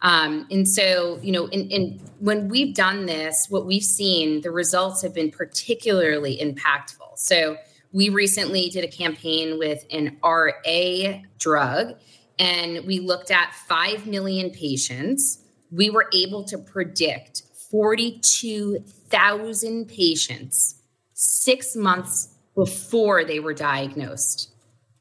Um, 0.02 0.46
and 0.50 0.68
so, 0.68 1.18
you 1.22 1.32
know, 1.32 1.46
in, 1.46 1.70
in, 1.70 2.00
when 2.18 2.48
we've 2.48 2.74
done 2.74 3.06
this, 3.06 3.46
what 3.48 3.64
we've 3.64 3.84
seen, 3.84 4.42
the 4.42 4.50
results 4.50 5.00
have 5.02 5.14
been 5.14 5.30
particularly 5.30 6.38
impactful. 6.38 7.16
So, 7.16 7.56
we 7.94 8.08
recently 8.08 8.68
did 8.68 8.84
a 8.84 8.88
campaign 8.88 9.56
with 9.56 9.86
an 9.92 10.18
RA 10.22 11.20
drug, 11.38 11.96
and 12.40 12.84
we 12.84 12.98
looked 12.98 13.30
at 13.30 13.54
5 13.68 14.08
million 14.08 14.50
patients. 14.50 15.38
We 15.70 15.90
were 15.90 16.08
able 16.12 16.42
to 16.44 16.58
predict 16.58 17.44
42,000 17.70 19.86
patients 19.86 20.74
six 21.12 21.76
months 21.76 22.34
before 22.56 23.24
they 23.24 23.38
were 23.38 23.54
diagnosed 23.54 24.50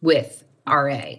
with 0.01 0.43
RA. 0.67 1.13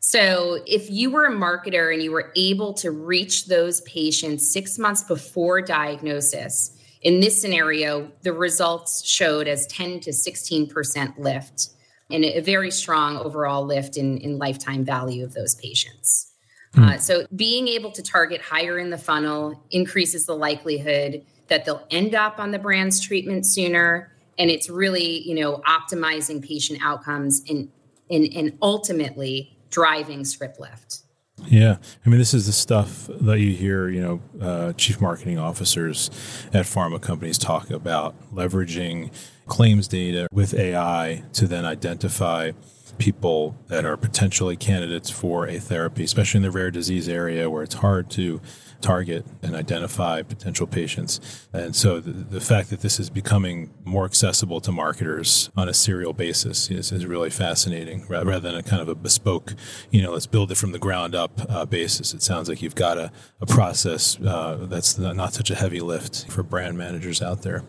So, 0.00 0.58
if 0.66 0.90
you 0.90 1.10
were 1.10 1.24
a 1.24 1.32
marketer 1.32 1.90
and 1.90 2.02
you 2.02 2.12
were 2.12 2.32
able 2.36 2.74
to 2.74 2.90
reach 2.90 3.46
those 3.46 3.80
patients 3.82 4.52
six 4.52 4.78
months 4.78 5.02
before 5.02 5.62
diagnosis, 5.62 6.73
in 7.04 7.20
this 7.20 7.40
scenario, 7.40 8.10
the 8.22 8.32
results 8.32 9.06
showed 9.06 9.46
as 9.46 9.66
10 9.66 10.00
to 10.00 10.10
16% 10.10 11.18
lift 11.18 11.68
and 12.10 12.24
a 12.24 12.40
very 12.40 12.70
strong 12.70 13.18
overall 13.18 13.64
lift 13.64 13.96
in, 13.96 14.18
in 14.18 14.38
lifetime 14.38 14.84
value 14.84 15.22
of 15.22 15.34
those 15.34 15.54
patients. 15.54 16.32
Hmm. 16.74 16.82
Uh, 16.82 16.98
so, 16.98 17.26
being 17.36 17.68
able 17.68 17.92
to 17.92 18.02
target 18.02 18.40
higher 18.40 18.78
in 18.78 18.90
the 18.90 18.98
funnel 18.98 19.62
increases 19.70 20.26
the 20.26 20.34
likelihood 20.34 21.24
that 21.48 21.64
they'll 21.64 21.86
end 21.90 22.14
up 22.14 22.40
on 22.40 22.50
the 22.50 22.58
brand's 22.58 23.00
treatment 23.00 23.46
sooner. 23.46 24.10
And 24.38 24.50
it's 24.50 24.68
really, 24.68 25.22
you 25.28 25.34
know, 25.34 25.58
optimizing 25.68 26.42
patient 26.42 26.80
outcomes 26.82 27.42
and, 27.48 27.70
and, 28.10 28.24
and 28.34 28.58
ultimately 28.60 29.56
driving 29.70 30.24
script 30.24 30.58
lift. 30.58 31.03
Yeah, 31.48 31.76
I 32.04 32.08
mean, 32.08 32.18
this 32.18 32.34
is 32.34 32.46
the 32.46 32.52
stuff 32.52 33.08
that 33.08 33.40
you 33.40 33.52
hear, 33.54 33.88
you 33.88 34.00
know, 34.00 34.20
uh, 34.40 34.72
chief 34.74 35.00
marketing 35.00 35.38
officers 35.38 36.10
at 36.52 36.66
pharma 36.66 37.00
companies 37.00 37.38
talk 37.38 37.70
about 37.70 38.14
leveraging 38.32 39.10
claims 39.46 39.88
data 39.88 40.28
with 40.32 40.54
AI 40.54 41.22
to 41.34 41.46
then 41.46 41.64
identify 41.64 42.52
people 42.98 43.56
that 43.68 43.84
are 43.84 43.96
potentially 43.96 44.56
candidates 44.56 45.10
for 45.10 45.48
a 45.48 45.58
therapy, 45.58 46.04
especially 46.04 46.38
in 46.38 46.42
the 46.42 46.50
rare 46.50 46.70
disease 46.70 47.08
area 47.08 47.50
where 47.50 47.62
it's 47.62 47.74
hard 47.74 48.08
to 48.10 48.40
target 48.84 49.24
and 49.42 49.56
identify 49.56 50.20
potential 50.20 50.66
patients. 50.66 51.48
And 51.54 51.74
so 51.74 52.00
the, 52.00 52.10
the, 52.10 52.40
fact 52.40 52.68
that 52.68 52.80
this 52.80 53.00
is 53.00 53.08
becoming 53.08 53.72
more 53.84 54.04
accessible 54.04 54.60
to 54.60 54.70
marketers 54.70 55.50
on 55.56 55.70
a 55.70 55.72
serial 55.72 56.12
basis 56.12 56.70
is, 56.70 56.92
is 56.92 57.06
really 57.06 57.30
fascinating 57.30 58.06
rather 58.06 58.38
than 58.38 58.54
a 58.54 58.62
kind 58.62 58.82
of 58.82 58.88
a 58.90 58.94
bespoke, 58.94 59.54
you 59.90 60.02
know, 60.02 60.12
let's 60.12 60.26
build 60.26 60.52
it 60.52 60.56
from 60.56 60.72
the 60.72 60.78
ground 60.78 61.14
up 61.14 61.40
uh, 61.48 61.64
basis. 61.64 62.12
It 62.12 62.22
sounds 62.22 62.48
like 62.50 62.60
you've 62.60 62.74
got 62.74 62.98
a, 62.98 63.10
a 63.40 63.46
process 63.46 64.20
uh, 64.20 64.66
that's 64.68 64.98
not 64.98 65.32
such 65.32 65.50
a 65.50 65.54
heavy 65.54 65.80
lift 65.80 66.30
for 66.30 66.42
brand 66.42 66.76
managers 66.76 67.22
out 67.22 67.40
there. 67.40 67.64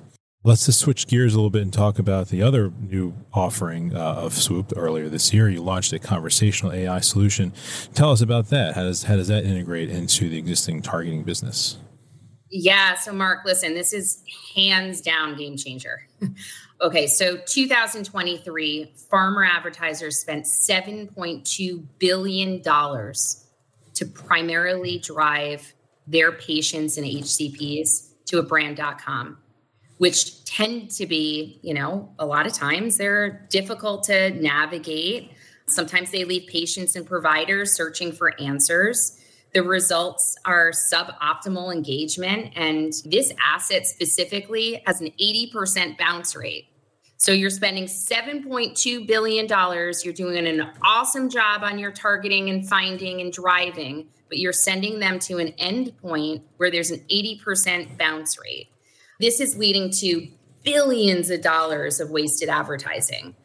Let's 0.46 0.68
just 0.68 0.80
switch 0.80 1.08
gears 1.08 1.34
a 1.34 1.38
little 1.38 1.50
bit 1.50 1.64
and 1.64 1.74
talk 1.74 1.98
about 1.98 2.28
the 2.28 2.44
other 2.44 2.72
new 2.80 3.16
offering 3.34 3.96
uh, 3.96 4.00
of 4.00 4.34
Swoop 4.34 4.74
earlier 4.76 5.10
this 5.10 5.34
year. 5.34 5.50
You 5.50 5.64
launched 5.64 5.92
a 5.92 5.98
conversational 5.98 6.72
AI 6.72 7.00
solution. 7.00 7.52
Tell 7.96 8.12
us 8.12 8.22
about 8.22 8.50
that. 8.50 8.76
How 8.76 8.84
does 8.84 9.02
how 9.02 9.16
does 9.16 9.28
that 9.30 9.44
integrate 9.44 9.90
into 9.90 10.30
the 10.30 10.38
existing 10.38 10.84
targeting 10.84 11.24
business? 11.24 11.80
Yeah, 12.52 12.94
so 12.94 13.12
Mark, 13.12 13.40
listen, 13.44 13.74
this 13.74 13.92
is 13.92 14.22
hands 14.56 15.02
down 15.02 15.36
game 15.36 15.58
changer. 15.58 16.08
okay, 16.82 17.08
so 17.08 17.38
2023, 17.38 18.94
pharma 19.12 19.50
advertisers 19.50 20.20
spent 20.20 20.46
7.2 20.46 21.84
billion 21.98 22.62
dollars 22.62 23.48
to 23.96 24.06
primarily 24.06 25.00
drive 25.00 25.74
their 26.06 26.32
patients 26.34 27.00
and 27.00 27.08
HCPs 27.08 28.12
to 28.28 28.38
a 28.38 28.44
brand.com 28.44 29.40
which 29.98 30.44
tend 30.44 30.92
to 30.92 31.06
be, 31.06 31.60
you 31.62 31.74
know, 31.74 32.14
a 32.20 32.26
lot 32.26 32.46
of 32.46 32.54
times 32.54 32.98
they're 32.98 33.46
difficult 33.50 34.04
to 34.04 34.32
navigate. 34.32 35.32
Sometimes 35.68 36.12
they 36.12 36.26
leave 36.26 36.48
patients 36.48 36.96
and 36.96 37.06
providers 37.06 37.72
searching 37.74 38.12
for 38.12 38.40
answers. 38.40 39.20
The 39.54 39.64
results 39.64 40.36
are 40.44 40.74
suboptimal 40.92 41.74
engagement. 41.74 42.52
And 42.56 42.92
this 43.06 43.32
asset 43.42 43.86
specifically 43.86 44.84
has 44.86 45.00
an 45.00 45.12
80% 45.20 45.98
bounce 45.98 46.36
rate. 46.36 46.68
So 47.18 47.32
you're 47.32 47.50
spending 47.50 47.86
$7.2 47.86 49.08
billion. 49.08 49.48
You're 49.48 50.14
doing 50.14 50.46
an 50.46 50.70
awesome 50.86 51.30
job 51.30 51.64
on 51.64 51.80
your 51.80 51.92
targeting 51.92 52.50
and 52.50 52.68
finding 52.68 53.22
and 53.22 53.32
driving, 53.32 54.10
but 54.28 54.38
you're 54.38 54.52
sending 54.52 55.00
them 55.00 55.20
to 55.20 55.38
an 55.38 55.54
endpoint 55.54 56.42
where 56.58 56.70
there's 56.70 56.92
an 56.92 57.00
80% 57.10 57.98
bounce 57.98 58.38
rate. 58.38 58.68
This 59.20 59.40
is 59.40 59.58
leading 59.58 59.92
to 59.92 60.28
billions 60.64 61.30
of 61.30 61.42
dollars 61.42 62.00
of 62.00 62.10
wasted 62.10 62.50
advertising. 62.50 63.36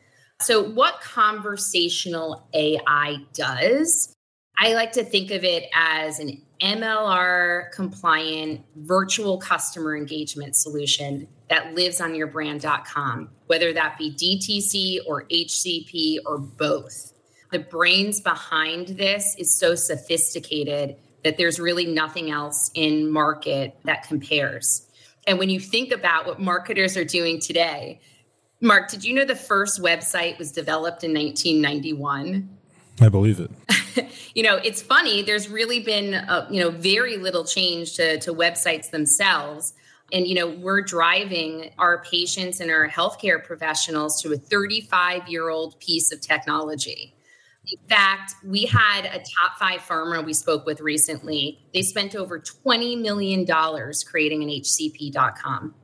So, 0.40 0.62
what 0.62 1.00
conversational 1.00 2.48
AI 2.54 3.18
does, 3.34 4.14
I 4.58 4.74
like 4.74 4.92
to 4.92 5.04
think 5.04 5.30
of 5.30 5.44
it 5.44 5.68
as 5.74 6.18
an 6.18 6.42
MLR 6.60 7.70
compliant 7.72 8.62
virtual 8.76 9.38
customer 9.38 9.96
engagement 9.96 10.56
solution 10.56 11.28
that 11.48 11.74
lives 11.74 12.00
on 12.00 12.14
your 12.14 12.26
brand.com, 12.26 13.30
whether 13.46 13.72
that 13.72 13.98
be 13.98 14.10
DTC 14.12 15.06
or 15.06 15.24
HCP 15.24 16.18
or 16.26 16.38
both. 16.38 17.12
The 17.52 17.58
brains 17.58 18.20
behind 18.20 18.88
this 18.88 19.34
is 19.38 19.54
so 19.54 19.74
sophisticated 19.74 20.96
that 21.24 21.36
there's 21.36 21.58
really 21.58 21.86
nothing 21.86 22.30
else 22.30 22.70
in 22.74 23.10
market 23.10 23.76
that 23.84 24.06
compares. 24.06 24.86
And 25.26 25.38
when 25.38 25.50
you 25.50 25.60
think 25.60 25.92
about 25.92 26.26
what 26.26 26.40
marketers 26.40 26.96
are 26.96 27.04
doing 27.04 27.40
today, 27.40 28.00
Mark, 28.60 28.90
did 28.90 29.04
you 29.04 29.14
know 29.14 29.24
the 29.24 29.36
first 29.36 29.80
website 29.82 30.38
was 30.38 30.52
developed 30.52 31.02
in 31.02 31.14
1991? 31.14 32.48
I 33.00 33.08
believe 33.08 33.40
it. 33.40 33.50
you 34.34 34.42
know, 34.42 34.56
it's 34.56 34.82
funny. 34.82 35.22
There's 35.22 35.48
really 35.48 35.80
been, 35.80 36.14
uh, 36.14 36.46
you 36.50 36.60
know, 36.60 36.70
very 36.70 37.16
little 37.16 37.44
change 37.44 37.94
to, 37.94 38.18
to 38.20 38.34
websites 38.34 38.90
themselves. 38.90 39.72
And, 40.12 40.26
you 40.26 40.34
know, 40.34 40.48
we're 40.48 40.82
driving 40.82 41.70
our 41.78 42.02
patients 42.02 42.60
and 42.60 42.70
our 42.70 42.88
healthcare 42.88 43.42
professionals 43.42 44.20
to 44.22 44.32
a 44.32 44.36
35 44.36 45.28
year 45.28 45.48
old 45.48 45.78
piece 45.80 46.12
of 46.12 46.20
technology. 46.20 47.14
In 47.70 47.88
fact, 47.88 48.34
we 48.44 48.64
had 48.64 49.04
a 49.04 49.18
top 49.18 49.58
five 49.58 49.80
pharma 49.80 50.24
we 50.24 50.32
spoke 50.32 50.66
with 50.66 50.80
recently. 50.80 51.60
They 51.72 51.82
spent 51.82 52.16
over 52.16 52.40
$20 52.40 53.00
million 53.00 53.46
creating 53.46 54.42
an 54.42 54.48
HCP.com. 54.48 55.74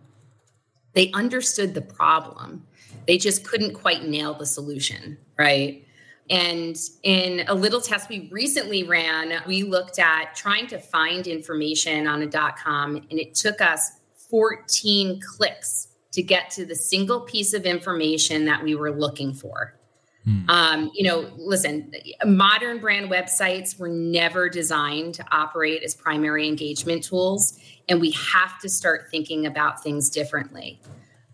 They 0.94 1.12
understood 1.12 1.74
the 1.74 1.82
problem, 1.82 2.66
they 3.06 3.18
just 3.18 3.44
couldn't 3.46 3.74
quite 3.74 4.04
nail 4.04 4.34
the 4.34 4.46
solution, 4.46 5.18
right? 5.38 5.86
And 6.28 6.76
in 7.02 7.44
a 7.46 7.54
little 7.54 7.80
test 7.80 8.08
we 8.08 8.28
recently 8.32 8.82
ran, 8.82 9.40
we 9.46 9.62
looked 9.62 9.98
at 9.98 10.34
trying 10.34 10.66
to 10.68 10.78
find 10.78 11.26
information 11.26 12.08
on 12.08 12.22
a 12.22 12.28
com, 12.28 12.96
and 12.96 13.20
it 13.20 13.34
took 13.34 13.60
us 13.60 13.92
14 14.30 15.20
clicks 15.20 15.88
to 16.12 16.22
get 16.22 16.50
to 16.50 16.64
the 16.64 16.74
single 16.74 17.20
piece 17.20 17.52
of 17.52 17.64
information 17.64 18.44
that 18.46 18.62
we 18.62 18.74
were 18.74 18.90
looking 18.90 19.34
for. 19.34 19.75
Hmm. 20.26 20.50
Um, 20.50 20.90
you 20.92 21.04
know, 21.04 21.30
listen, 21.36 21.92
modern 22.24 22.80
brand 22.80 23.10
websites 23.10 23.78
were 23.78 23.88
never 23.88 24.48
designed 24.48 25.14
to 25.14 25.24
operate 25.30 25.82
as 25.84 25.94
primary 25.94 26.48
engagement 26.48 27.04
tools, 27.04 27.58
and 27.88 28.00
we 28.00 28.10
have 28.10 28.58
to 28.60 28.68
start 28.68 29.06
thinking 29.10 29.46
about 29.46 29.82
things 29.82 30.10
differently. 30.10 30.80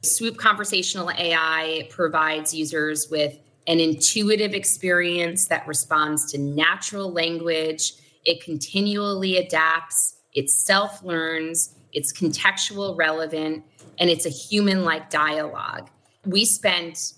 Swoop 0.02 0.36
Conversational 0.36 1.10
AI 1.10 1.88
provides 1.90 2.52
users 2.52 3.08
with 3.10 3.38
an 3.66 3.80
intuitive 3.80 4.52
experience 4.52 5.46
that 5.46 5.66
responds 5.66 6.30
to 6.32 6.38
natural 6.38 7.10
language. 7.10 7.94
It 8.26 8.42
continually 8.42 9.38
adapts, 9.38 10.16
it 10.34 10.50
self 10.50 11.02
learns, 11.02 11.74
it's 11.92 12.12
contextual 12.12 12.96
relevant, 12.96 13.64
and 13.98 14.10
it's 14.10 14.26
a 14.26 14.30
human 14.30 14.84
like 14.84 15.08
dialogue. 15.08 15.88
We 16.26 16.44
spent 16.44 17.14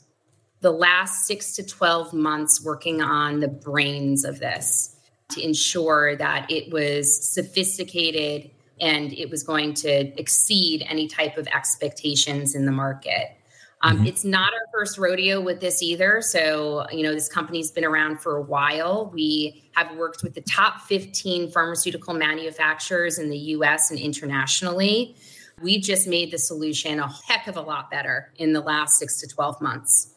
the 0.64 0.72
last 0.72 1.26
six 1.26 1.54
to 1.56 1.62
12 1.62 2.14
months 2.14 2.64
working 2.64 3.02
on 3.02 3.40
the 3.40 3.48
brains 3.48 4.24
of 4.24 4.40
this 4.40 4.96
to 5.28 5.44
ensure 5.44 6.16
that 6.16 6.50
it 6.50 6.72
was 6.72 7.22
sophisticated 7.22 8.50
and 8.80 9.12
it 9.12 9.28
was 9.28 9.42
going 9.42 9.74
to 9.74 10.18
exceed 10.18 10.82
any 10.88 11.06
type 11.06 11.36
of 11.36 11.46
expectations 11.48 12.54
in 12.54 12.64
the 12.64 12.72
market. 12.72 13.36
Um, 13.82 13.98
mm-hmm. 13.98 14.06
It's 14.06 14.24
not 14.24 14.54
our 14.54 14.66
first 14.72 14.96
rodeo 14.96 15.38
with 15.38 15.60
this 15.60 15.82
either. 15.82 16.22
So, 16.22 16.86
you 16.90 17.02
know, 17.02 17.12
this 17.12 17.28
company's 17.28 17.70
been 17.70 17.84
around 17.84 18.22
for 18.22 18.38
a 18.38 18.42
while. 18.42 19.10
We 19.12 19.70
have 19.74 19.94
worked 19.96 20.22
with 20.22 20.32
the 20.32 20.40
top 20.40 20.80
15 20.88 21.50
pharmaceutical 21.50 22.14
manufacturers 22.14 23.18
in 23.18 23.28
the 23.28 23.38
US 23.38 23.90
and 23.90 24.00
internationally. 24.00 25.14
We 25.60 25.78
just 25.78 26.08
made 26.08 26.30
the 26.30 26.38
solution 26.38 27.00
a 27.00 27.08
heck 27.28 27.48
of 27.48 27.58
a 27.58 27.60
lot 27.60 27.90
better 27.90 28.32
in 28.36 28.54
the 28.54 28.62
last 28.62 28.98
six 28.98 29.20
to 29.20 29.28
12 29.28 29.60
months. 29.60 30.13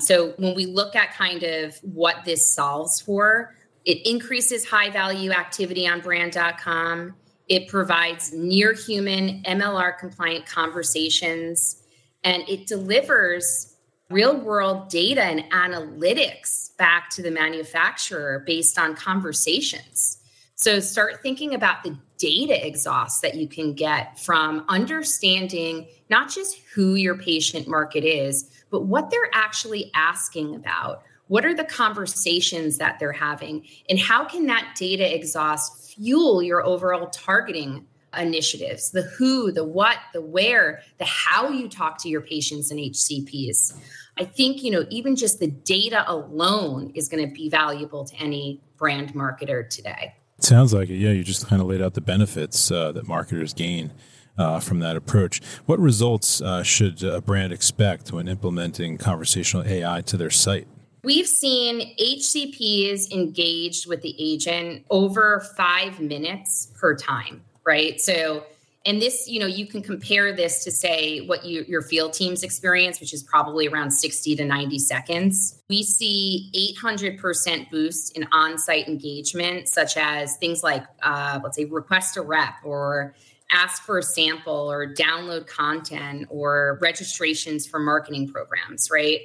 So 0.00 0.34
when 0.38 0.54
we 0.54 0.66
look 0.66 0.96
at 0.96 1.14
kind 1.14 1.42
of 1.42 1.78
what 1.82 2.24
this 2.24 2.52
solves 2.52 3.00
for, 3.00 3.54
It 3.84 4.06
increases 4.06 4.64
high 4.64 4.90
value 4.90 5.30
activity 5.30 5.86
on 5.86 6.00
brand.com. 6.00 7.14
It 7.48 7.68
provides 7.68 8.32
near 8.32 8.72
human 8.72 9.42
MLR 9.42 9.98
compliant 9.98 10.46
conversations 10.46 11.82
and 12.22 12.42
it 12.48 12.66
delivers 12.66 13.76
real 14.08 14.36
world 14.38 14.88
data 14.88 15.22
and 15.22 15.44
analytics 15.50 16.74
back 16.78 17.10
to 17.10 17.22
the 17.22 17.30
manufacturer 17.30 18.42
based 18.46 18.78
on 18.78 18.96
conversations. 18.96 20.18
So 20.56 20.80
start 20.80 21.20
thinking 21.22 21.54
about 21.54 21.82
the 21.82 21.98
data 22.18 22.66
exhaust 22.66 23.22
that 23.22 23.34
you 23.34 23.48
can 23.48 23.74
get 23.74 24.18
from 24.18 24.64
understanding 24.68 25.86
not 26.10 26.30
just 26.30 26.58
who 26.74 26.94
your 26.94 27.16
patient 27.16 27.66
market 27.66 28.04
is, 28.04 28.50
but 28.70 28.84
what 28.84 29.10
they're 29.10 29.30
actually 29.32 29.90
asking 29.94 30.54
about. 30.54 31.02
What 31.28 31.44
are 31.44 31.54
the 31.54 31.64
conversations 31.64 32.78
that 32.78 32.98
they're 32.98 33.12
having? 33.12 33.66
And 33.88 33.98
how 33.98 34.24
can 34.24 34.46
that 34.46 34.74
data 34.78 35.14
exhaust 35.14 35.94
fuel 35.94 36.42
your 36.42 36.64
overall 36.64 37.08
targeting 37.08 37.86
initiatives 38.16 38.90
the 38.90 39.02
who, 39.02 39.50
the 39.50 39.64
what, 39.64 39.98
the 40.12 40.20
where, 40.20 40.82
the 40.98 41.04
how 41.04 41.48
you 41.48 41.68
talk 41.68 41.98
to 42.02 42.08
your 42.08 42.20
patients 42.20 42.70
and 42.70 42.78
HCPs? 42.78 43.76
I 44.16 44.24
think, 44.24 44.62
you 44.62 44.70
know, 44.70 44.84
even 44.90 45.16
just 45.16 45.40
the 45.40 45.48
data 45.48 46.04
alone 46.06 46.92
is 46.94 47.08
going 47.08 47.26
to 47.26 47.34
be 47.34 47.48
valuable 47.48 48.04
to 48.04 48.16
any 48.16 48.60
brand 48.76 49.14
marketer 49.14 49.68
today. 49.68 50.14
Sounds 50.44 50.74
like 50.74 50.90
it. 50.90 50.96
Yeah, 50.96 51.10
you 51.10 51.24
just 51.24 51.46
kind 51.46 51.62
of 51.62 51.68
laid 51.68 51.80
out 51.80 51.94
the 51.94 52.00
benefits 52.00 52.70
uh, 52.70 52.92
that 52.92 53.08
marketers 53.08 53.54
gain 53.54 53.92
uh, 54.36 54.60
from 54.60 54.80
that 54.80 54.96
approach. 54.96 55.40
What 55.64 55.78
results 55.78 56.42
uh, 56.42 56.62
should 56.62 57.02
a 57.02 57.20
brand 57.20 57.52
expect 57.52 58.12
when 58.12 58.28
implementing 58.28 58.98
conversational 58.98 59.66
AI 59.66 60.02
to 60.02 60.16
their 60.16 60.30
site? 60.30 60.66
We've 61.02 61.26
seen 61.26 61.96
HCPs 61.98 63.10
engaged 63.10 63.86
with 63.86 64.02
the 64.02 64.14
agent 64.18 64.84
over 64.90 65.40
five 65.56 66.00
minutes 66.00 66.72
per 66.74 66.94
time, 66.94 67.42
right? 67.64 68.00
So 68.00 68.44
and 68.86 69.00
this 69.00 69.28
you 69.28 69.40
know 69.40 69.46
you 69.46 69.66
can 69.66 69.82
compare 69.82 70.34
this 70.34 70.64
to 70.64 70.70
say 70.70 71.20
what 71.26 71.44
you, 71.44 71.64
your 71.66 71.82
field 71.82 72.12
teams 72.12 72.42
experience 72.42 73.00
which 73.00 73.14
is 73.14 73.22
probably 73.22 73.66
around 73.66 73.90
60 73.90 74.36
to 74.36 74.44
90 74.44 74.78
seconds. 74.78 75.62
We 75.68 75.82
see 75.82 76.74
800% 76.80 77.70
boost 77.70 78.16
in 78.16 78.26
on-site 78.32 78.88
engagement 78.88 79.68
such 79.68 79.96
as 79.96 80.36
things 80.36 80.62
like 80.62 80.84
uh, 81.02 81.40
let's 81.42 81.56
say 81.56 81.64
request 81.64 82.16
a 82.16 82.22
rep 82.22 82.54
or 82.64 83.14
ask 83.50 83.82
for 83.82 83.98
a 83.98 84.02
sample 84.02 84.70
or 84.70 84.92
download 84.92 85.46
content 85.46 86.26
or 86.30 86.78
registrations 86.80 87.66
for 87.66 87.78
marketing 87.78 88.28
programs 88.28 88.88
right? 88.90 89.20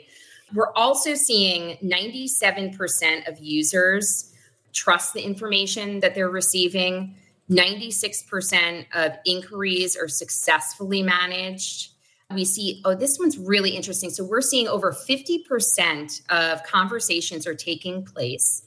We're 0.53 0.73
also 0.73 1.13
seeing 1.13 1.77
97% 1.83 3.27
of 3.27 3.37
users 3.39 4.33
trust 4.73 5.13
the 5.13 5.21
information 5.21 5.99
that 5.99 6.15
they're 6.15 6.29
receiving 6.29 7.15
96% 7.49 8.85
of 8.93 9.13
inquiries 9.25 9.97
are 9.97 10.07
successfully 10.07 11.01
managed. 11.01 11.91
We 12.31 12.45
see, 12.45 12.81
oh, 12.85 12.93
this 12.93 13.17
one's 13.17 13.39
really 13.39 13.71
interesting. 13.71 14.11
So 14.11 14.23
we're 14.23 14.41
seeing 14.41 14.67
over 14.67 14.91
50% 14.91 16.21
of 16.29 16.63
conversations 16.63 17.47
are 17.47 17.55
taking 17.55 18.05
place 18.05 18.63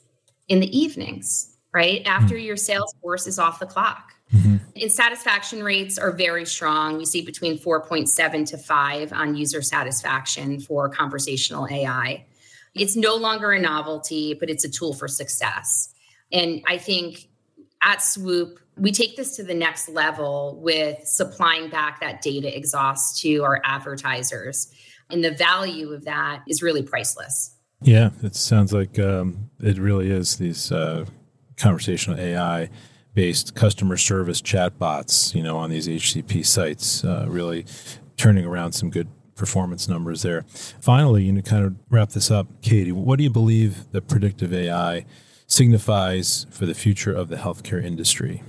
in 0.49 0.59
the 0.59 0.77
evenings, 0.77 1.57
right? 1.73 2.03
After 2.05 2.35
mm-hmm. 2.35 2.45
your 2.45 2.57
sales 2.57 2.93
force 3.01 3.29
is 3.29 3.39
off 3.39 3.61
the 3.61 3.67
clock. 3.67 4.15
Mm-hmm. 4.35 4.57
And 4.81 4.91
satisfaction 4.91 5.63
rates 5.63 5.97
are 5.97 6.11
very 6.11 6.45
strong. 6.45 6.97
We 6.97 7.05
see 7.05 7.23
between 7.23 7.59
4.7 7.59 8.47
to 8.47 8.59
5 8.59 9.13
on 9.13 9.37
user 9.37 9.63
satisfaction 9.63 10.59
for 10.59 10.89
conversational 10.89 11.69
AI. 11.71 12.25
It's 12.75 12.97
no 12.97 13.15
longer 13.15 13.53
a 13.53 13.61
novelty, 13.61 14.35
but 14.35 14.51
it's 14.51 14.65
a 14.65 14.71
tool 14.71 14.95
for 14.95 15.07
success. 15.07 15.93
And 16.33 16.63
I 16.67 16.79
think 16.79 17.29
at 17.83 18.03
Swoop, 18.03 18.59
we 18.77 18.93
take 18.93 19.17
this 19.17 19.37
to 19.37 19.43
the 19.43 19.55
next 19.55 19.89
level 19.89 20.59
with 20.63 21.07
supplying 21.07 21.69
back 21.69 22.01
that 22.01 22.23
data 22.23 22.57
exhaust 22.57 23.21
to 23.21 23.43
our 23.45 23.61
advertisers. 23.65 24.73
And 25.11 25.23
the 25.23 25.33
value 25.33 25.93
of 25.93 26.05
that 26.05 26.43
is 26.49 26.63
really 26.63 26.83
priceless. 26.83 27.55
Yeah, 27.83 28.11
it 28.23 28.35
sounds 28.35 28.73
like 28.73 28.99
um, 28.99 29.51
it 29.61 29.77
really 29.77 30.11
is 30.11 30.37
these 30.37 30.73
uh, 30.73 31.05
conversational 31.57 32.19
AI 32.19 32.71
based 33.15 33.55
customer 33.55 33.97
service 33.97 34.41
chatbots, 34.41 35.35
you 35.35 35.43
know, 35.43 35.59
on 35.59 35.69
these 35.69 35.87
HCP 35.87 36.47
sites, 36.47 37.05
uh, 37.05 37.27
really 37.29 37.67
turning 38.17 38.47
around 38.47 38.73
some 38.73 38.89
good 38.89 39.09
performance 39.35 39.89
numbers 39.89 40.23
there. 40.23 40.45
Finally, 40.81 41.25
you 41.25 41.33
know, 41.33 41.43
kind 41.43 41.65
of 41.65 41.75
wrap 41.91 42.11
this 42.11 42.31
up, 42.31 42.47
Katie, 42.63 42.93
what 42.93 43.19
do 43.19 43.25
you 43.25 43.31
believe 43.31 43.91
that 43.93 44.09
predictive 44.09 44.55
AI 44.55 45.05
signifies 45.53 46.47
for 46.51 46.65
the 46.65 46.75
future 46.75 47.13
of 47.13 47.29
the 47.29 47.37
healthcare 47.37 47.85
industry? 47.85 48.43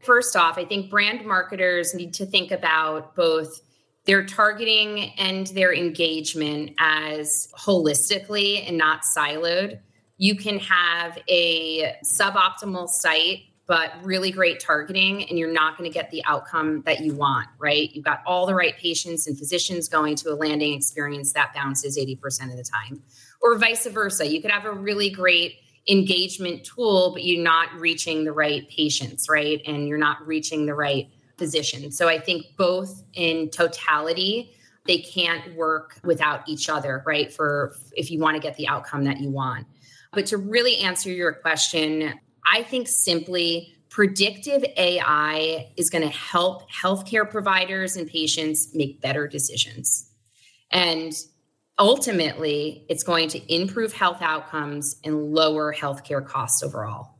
First 0.00 0.36
off, 0.36 0.56
I 0.56 0.64
think 0.64 0.90
brand 0.90 1.26
marketers 1.26 1.94
need 1.94 2.14
to 2.14 2.24
think 2.24 2.50
about 2.50 3.14
both 3.14 3.60
their 4.06 4.24
targeting 4.24 5.12
and 5.18 5.48
their 5.48 5.74
engagement 5.74 6.70
as 6.78 7.48
holistically 7.58 8.66
and 8.66 8.78
not 8.78 9.02
siloed. 9.02 9.80
You 10.16 10.34
can 10.34 10.58
have 10.60 11.18
a 11.28 11.94
suboptimal 12.04 12.88
site, 12.88 13.40
but 13.66 13.92
really 14.02 14.30
great 14.30 14.58
targeting, 14.60 15.28
and 15.28 15.38
you're 15.38 15.52
not 15.52 15.76
going 15.76 15.90
to 15.90 15.92
get 15.92 16.10
the 16.10 16.24
outcome 16.24 16.82
that 16.86 17.00
you 17.00 17.12
want, 17.12 17.48
right? 17.58 17.90
You've 17.92 18.04
got 18.04 18.22
all 18.24 18.46
the 18.46 18.54
right 18.54 18.76
patients 18.78 19.26
and 19.26 19.36
physicians 19.36 19.88
going 19.88 20.14
to 20.16 20.30
a 20.30 20.36
landing 20.36 20.72
experience 20.72 21.34
that 21.34 21.52
bounces 21.52 21.98
80% 21.98 22.50
of 22.50 22.56
the 22.56 22.64
time, 22.64 23.02
or 23.42 23.58
vice 23.58 23.86
versa. 23.86 24.26
You 24.26 24.40
could 24.40 24.52
have 24.52 24.64
a 24.64 24.72
really 24.72 25.10
great 25.10 25.58
engagement 25.88 26.64
tool, 26.64 27.12
but 27.12 27.24
you're 27.24 27.42
not 27.42 27.72
reaching 27.74 28.24
the 28.24 28.32
right 28.32 28.68
patients, 28.68 29.28
right? 29.28 29.60
And 29.66 29.86
you're 29.86 29.98
not 29.98 30.26
reaching 30.26 30.66
the 30.66 30.74
right 30.74 31.08
physician. 31.38 31.90
So 31.92 32.08
I 32.08 32.18
think 32.18 32.46
both 32.56 33.02
in 33.14 33.50
totality, 33.50 34.52
they 34.86 34.98
can't 34.98 35.54
work 35.54 36.00
without 36.02 36.48
each 36.48 36.68
other, 36.68 37.02
right? 37.06 37.32
For 37.32 37.74
if 37.92 38.10
you 38.10 38.18
want 38.18 38.36
to 38.36 38.40
get 38.40 38.56
the 38.56 38.68
outcome 38.68 39.04
that 39.04 39.20
you 39.20 39.30
want. 39.30 39.66
But 40.12 40.26
to 40.26 40.38
really 40.38 40.78
answer 40.78 41.10
your 41.10 41.32
question, 41.32 42.14
I 42.44 42.62
think 42.62 42.88
simply 42.88 43.76
predictive 43.90 44.64
AI 44.76 45.72
is 45.76 45.90
going 45.90 46.02
to 46.02 46.14
help 46.14 46.70
healthcare 46.70 47.28
providers 47.28 47.96
and 47.96 48.08
patients 48.08 48.74
make 48.74 49.00
better 49.00 49.26
decisions. 49.26 50.10
And 50.70 51.12
ultimately 51.78 52.84
it's 52.88 53.02
going 53.02 53.28
to 53.28 53.54
improve 53.54 53.92
health 53.92 54.22
outcomes 54.22 54.96
and 55.04 55.32
lower 55.32 55.74
healthcare 55.74 56.26
costs 56.26 56.62
overall. 56.62 57.16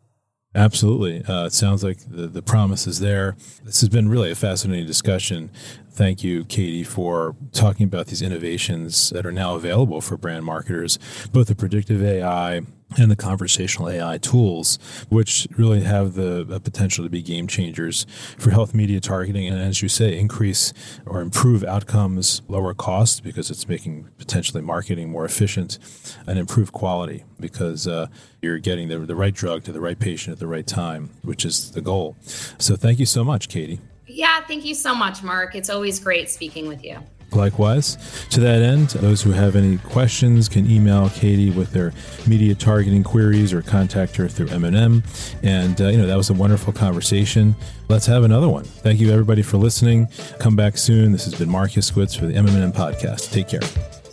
Absolutely. 0.54 1.22
Uh, 1.22 1.46
it 1.46 1.52
sounds 1.52 1.84
like 1.84 1.98
the, 2.08 2.26
the 2.26 2.40
promise 2.40 2.86
is 2.86 2.98
there. 3.00 3.36
This 3.64 3.82
has 3.82 3.90
been 3.90 4.08
really 4.08 4.30
a 4.30 4.34
fascinating 4.34 4.86
discussion. 4.86 5.50
Thank 5.90 6.24
you, 6.24 6.46
Katie, 6.46 6.82
for 6.82 7.36
talking 7.52 7.84
about 7.84 8.06
these 8.06 8.22
innovations 8.22 9.10
that 9.10 9.26
are 9.26 9.32
now 9.32 9.54
available 9.54 10.00
for 10.00 10.16
brand 10.16 10.46
marketers, 10.46 10.98
both 11.30 11.48
the 11.48 11.54
predictive 11.54 12.02
AI 12.02 12.62
and 12.98 13.10
the 13.10 13.16
conversational 13.16 13.88
AI 13.88 14.18
tools, 14.18 14.78
which 15.08 15.46
really 15.56 15.82
have 15.82 16.14
the 16.14 16.60
potential 16.62 17.04
to 17.04 17.10
be 17.10 17.22
game 17.22 17.46
changers 17.46 18.06
for 18.38 18.50
health 18.50 18.74
media 18.74 19.00
targeting. 19.00 19.48
And 19.48 19.60
as 19.60 19.82
you 19.82 19.88
say, 19.88 20.18
increase 20.18 20.72
or 21.04 21.20
improve 21.20 21.64
outcomes, 21.64 22.42
lower 22.48 22.74
costs 22.74 23.20
because 23.20 23.50
it's 23.50 23.68
making 23.68 24.08
potentially 24.18 24.62
marketing 24.62 25.10
more 25.10 25.24
efficient, 25.24 25.78
and 26.26 26.38
improve 26.38 26.72
quality 26.72 27.24
because 27.40 27.86
uh, 27.86 28.06
you're 28.40 28.58
getting 28.58 28.88
the, 28.88 28.98
the 28.98 29.16
right 29.16 29.34
drug 29.34 29.64
to 29.64 29.72
the 29.72 29.80
right 29.80 29.98
patient 29.98 30.32
at 30.32 30.38
the 30.38 30.46
right 30.46 30.66
time, 30.66 31.10
which 31.22 31.44
is 31.44 31.72
the 31.72 31.80
goal. 31.80 32.16
So 32.22 32.76
thank 32.76 32.98
you 32.98 33.06
so 33.06 33.24
much, 33.24 33.48
Katie. 33.48 33.80
Yeah, 34.06 34.40
thank 34.42 34.64
you 34.64 34.74
so 34.74 34.94
much, 34.94 35.22
Mark. 35.22 35.54
It's 35.54 35.68
always 35.68 35.98
great 35.98 36.30
speaking 36.30 36.68
with 36.68 36.84
you. 36.84 36.98
Likewise, 37.32 37.96
to 38.30 38.40
that 38.40 38.62
end, 38.62 38.88
those 38.90 39.22
who 39.22 39.32
have 39.32 39.56
any 39.56 39.78
questions 39.78 40.48
can 40.48 40.70
email 40.70 41.10
Katie 41.10 41.50
with 41.50 41.72
their 41.72 41.92
media 42.26 42.54
targeting 42.54 43.02
queries 43.02 43.52
or 43.52 43.62
contact 43.62 44.16
her 44.16 44.28
through 44.28 44.48
M&M. 44.48 45.02
And, 45.42 45.80
uh, 45.80 45.88
you 45.88 45.98
know, 45.98 46.06
that 46.06 46.16
was 46.16 46.30
a 46.30 46.34
wonderful 46.34 46.72
conversation. 46.72 47.54
Let's 47.88 48.06
have 48.06 48.24
another 48.24 48.48
one. 48.48 48.64
Thank 48.64 49.00
you, 49.00 49.10
everybody, 49.12 49.42
for 49.42 49.56
listening. 49.58 50.08
Come 50.38 50.56
back 50.56 50.78
soon. 50.78 51.12
This 51.12 51.24
has 51.24 51.34
been 51.34 51.50
Mark 51.50 51.72
Iskowitz 51.72 52.18
for 52.18 52.26
the 52.26 52.34
M&M 52.34 52.72
podcast. 52.72 53.32
Take 53.32 53.48
care. 53.48 54.05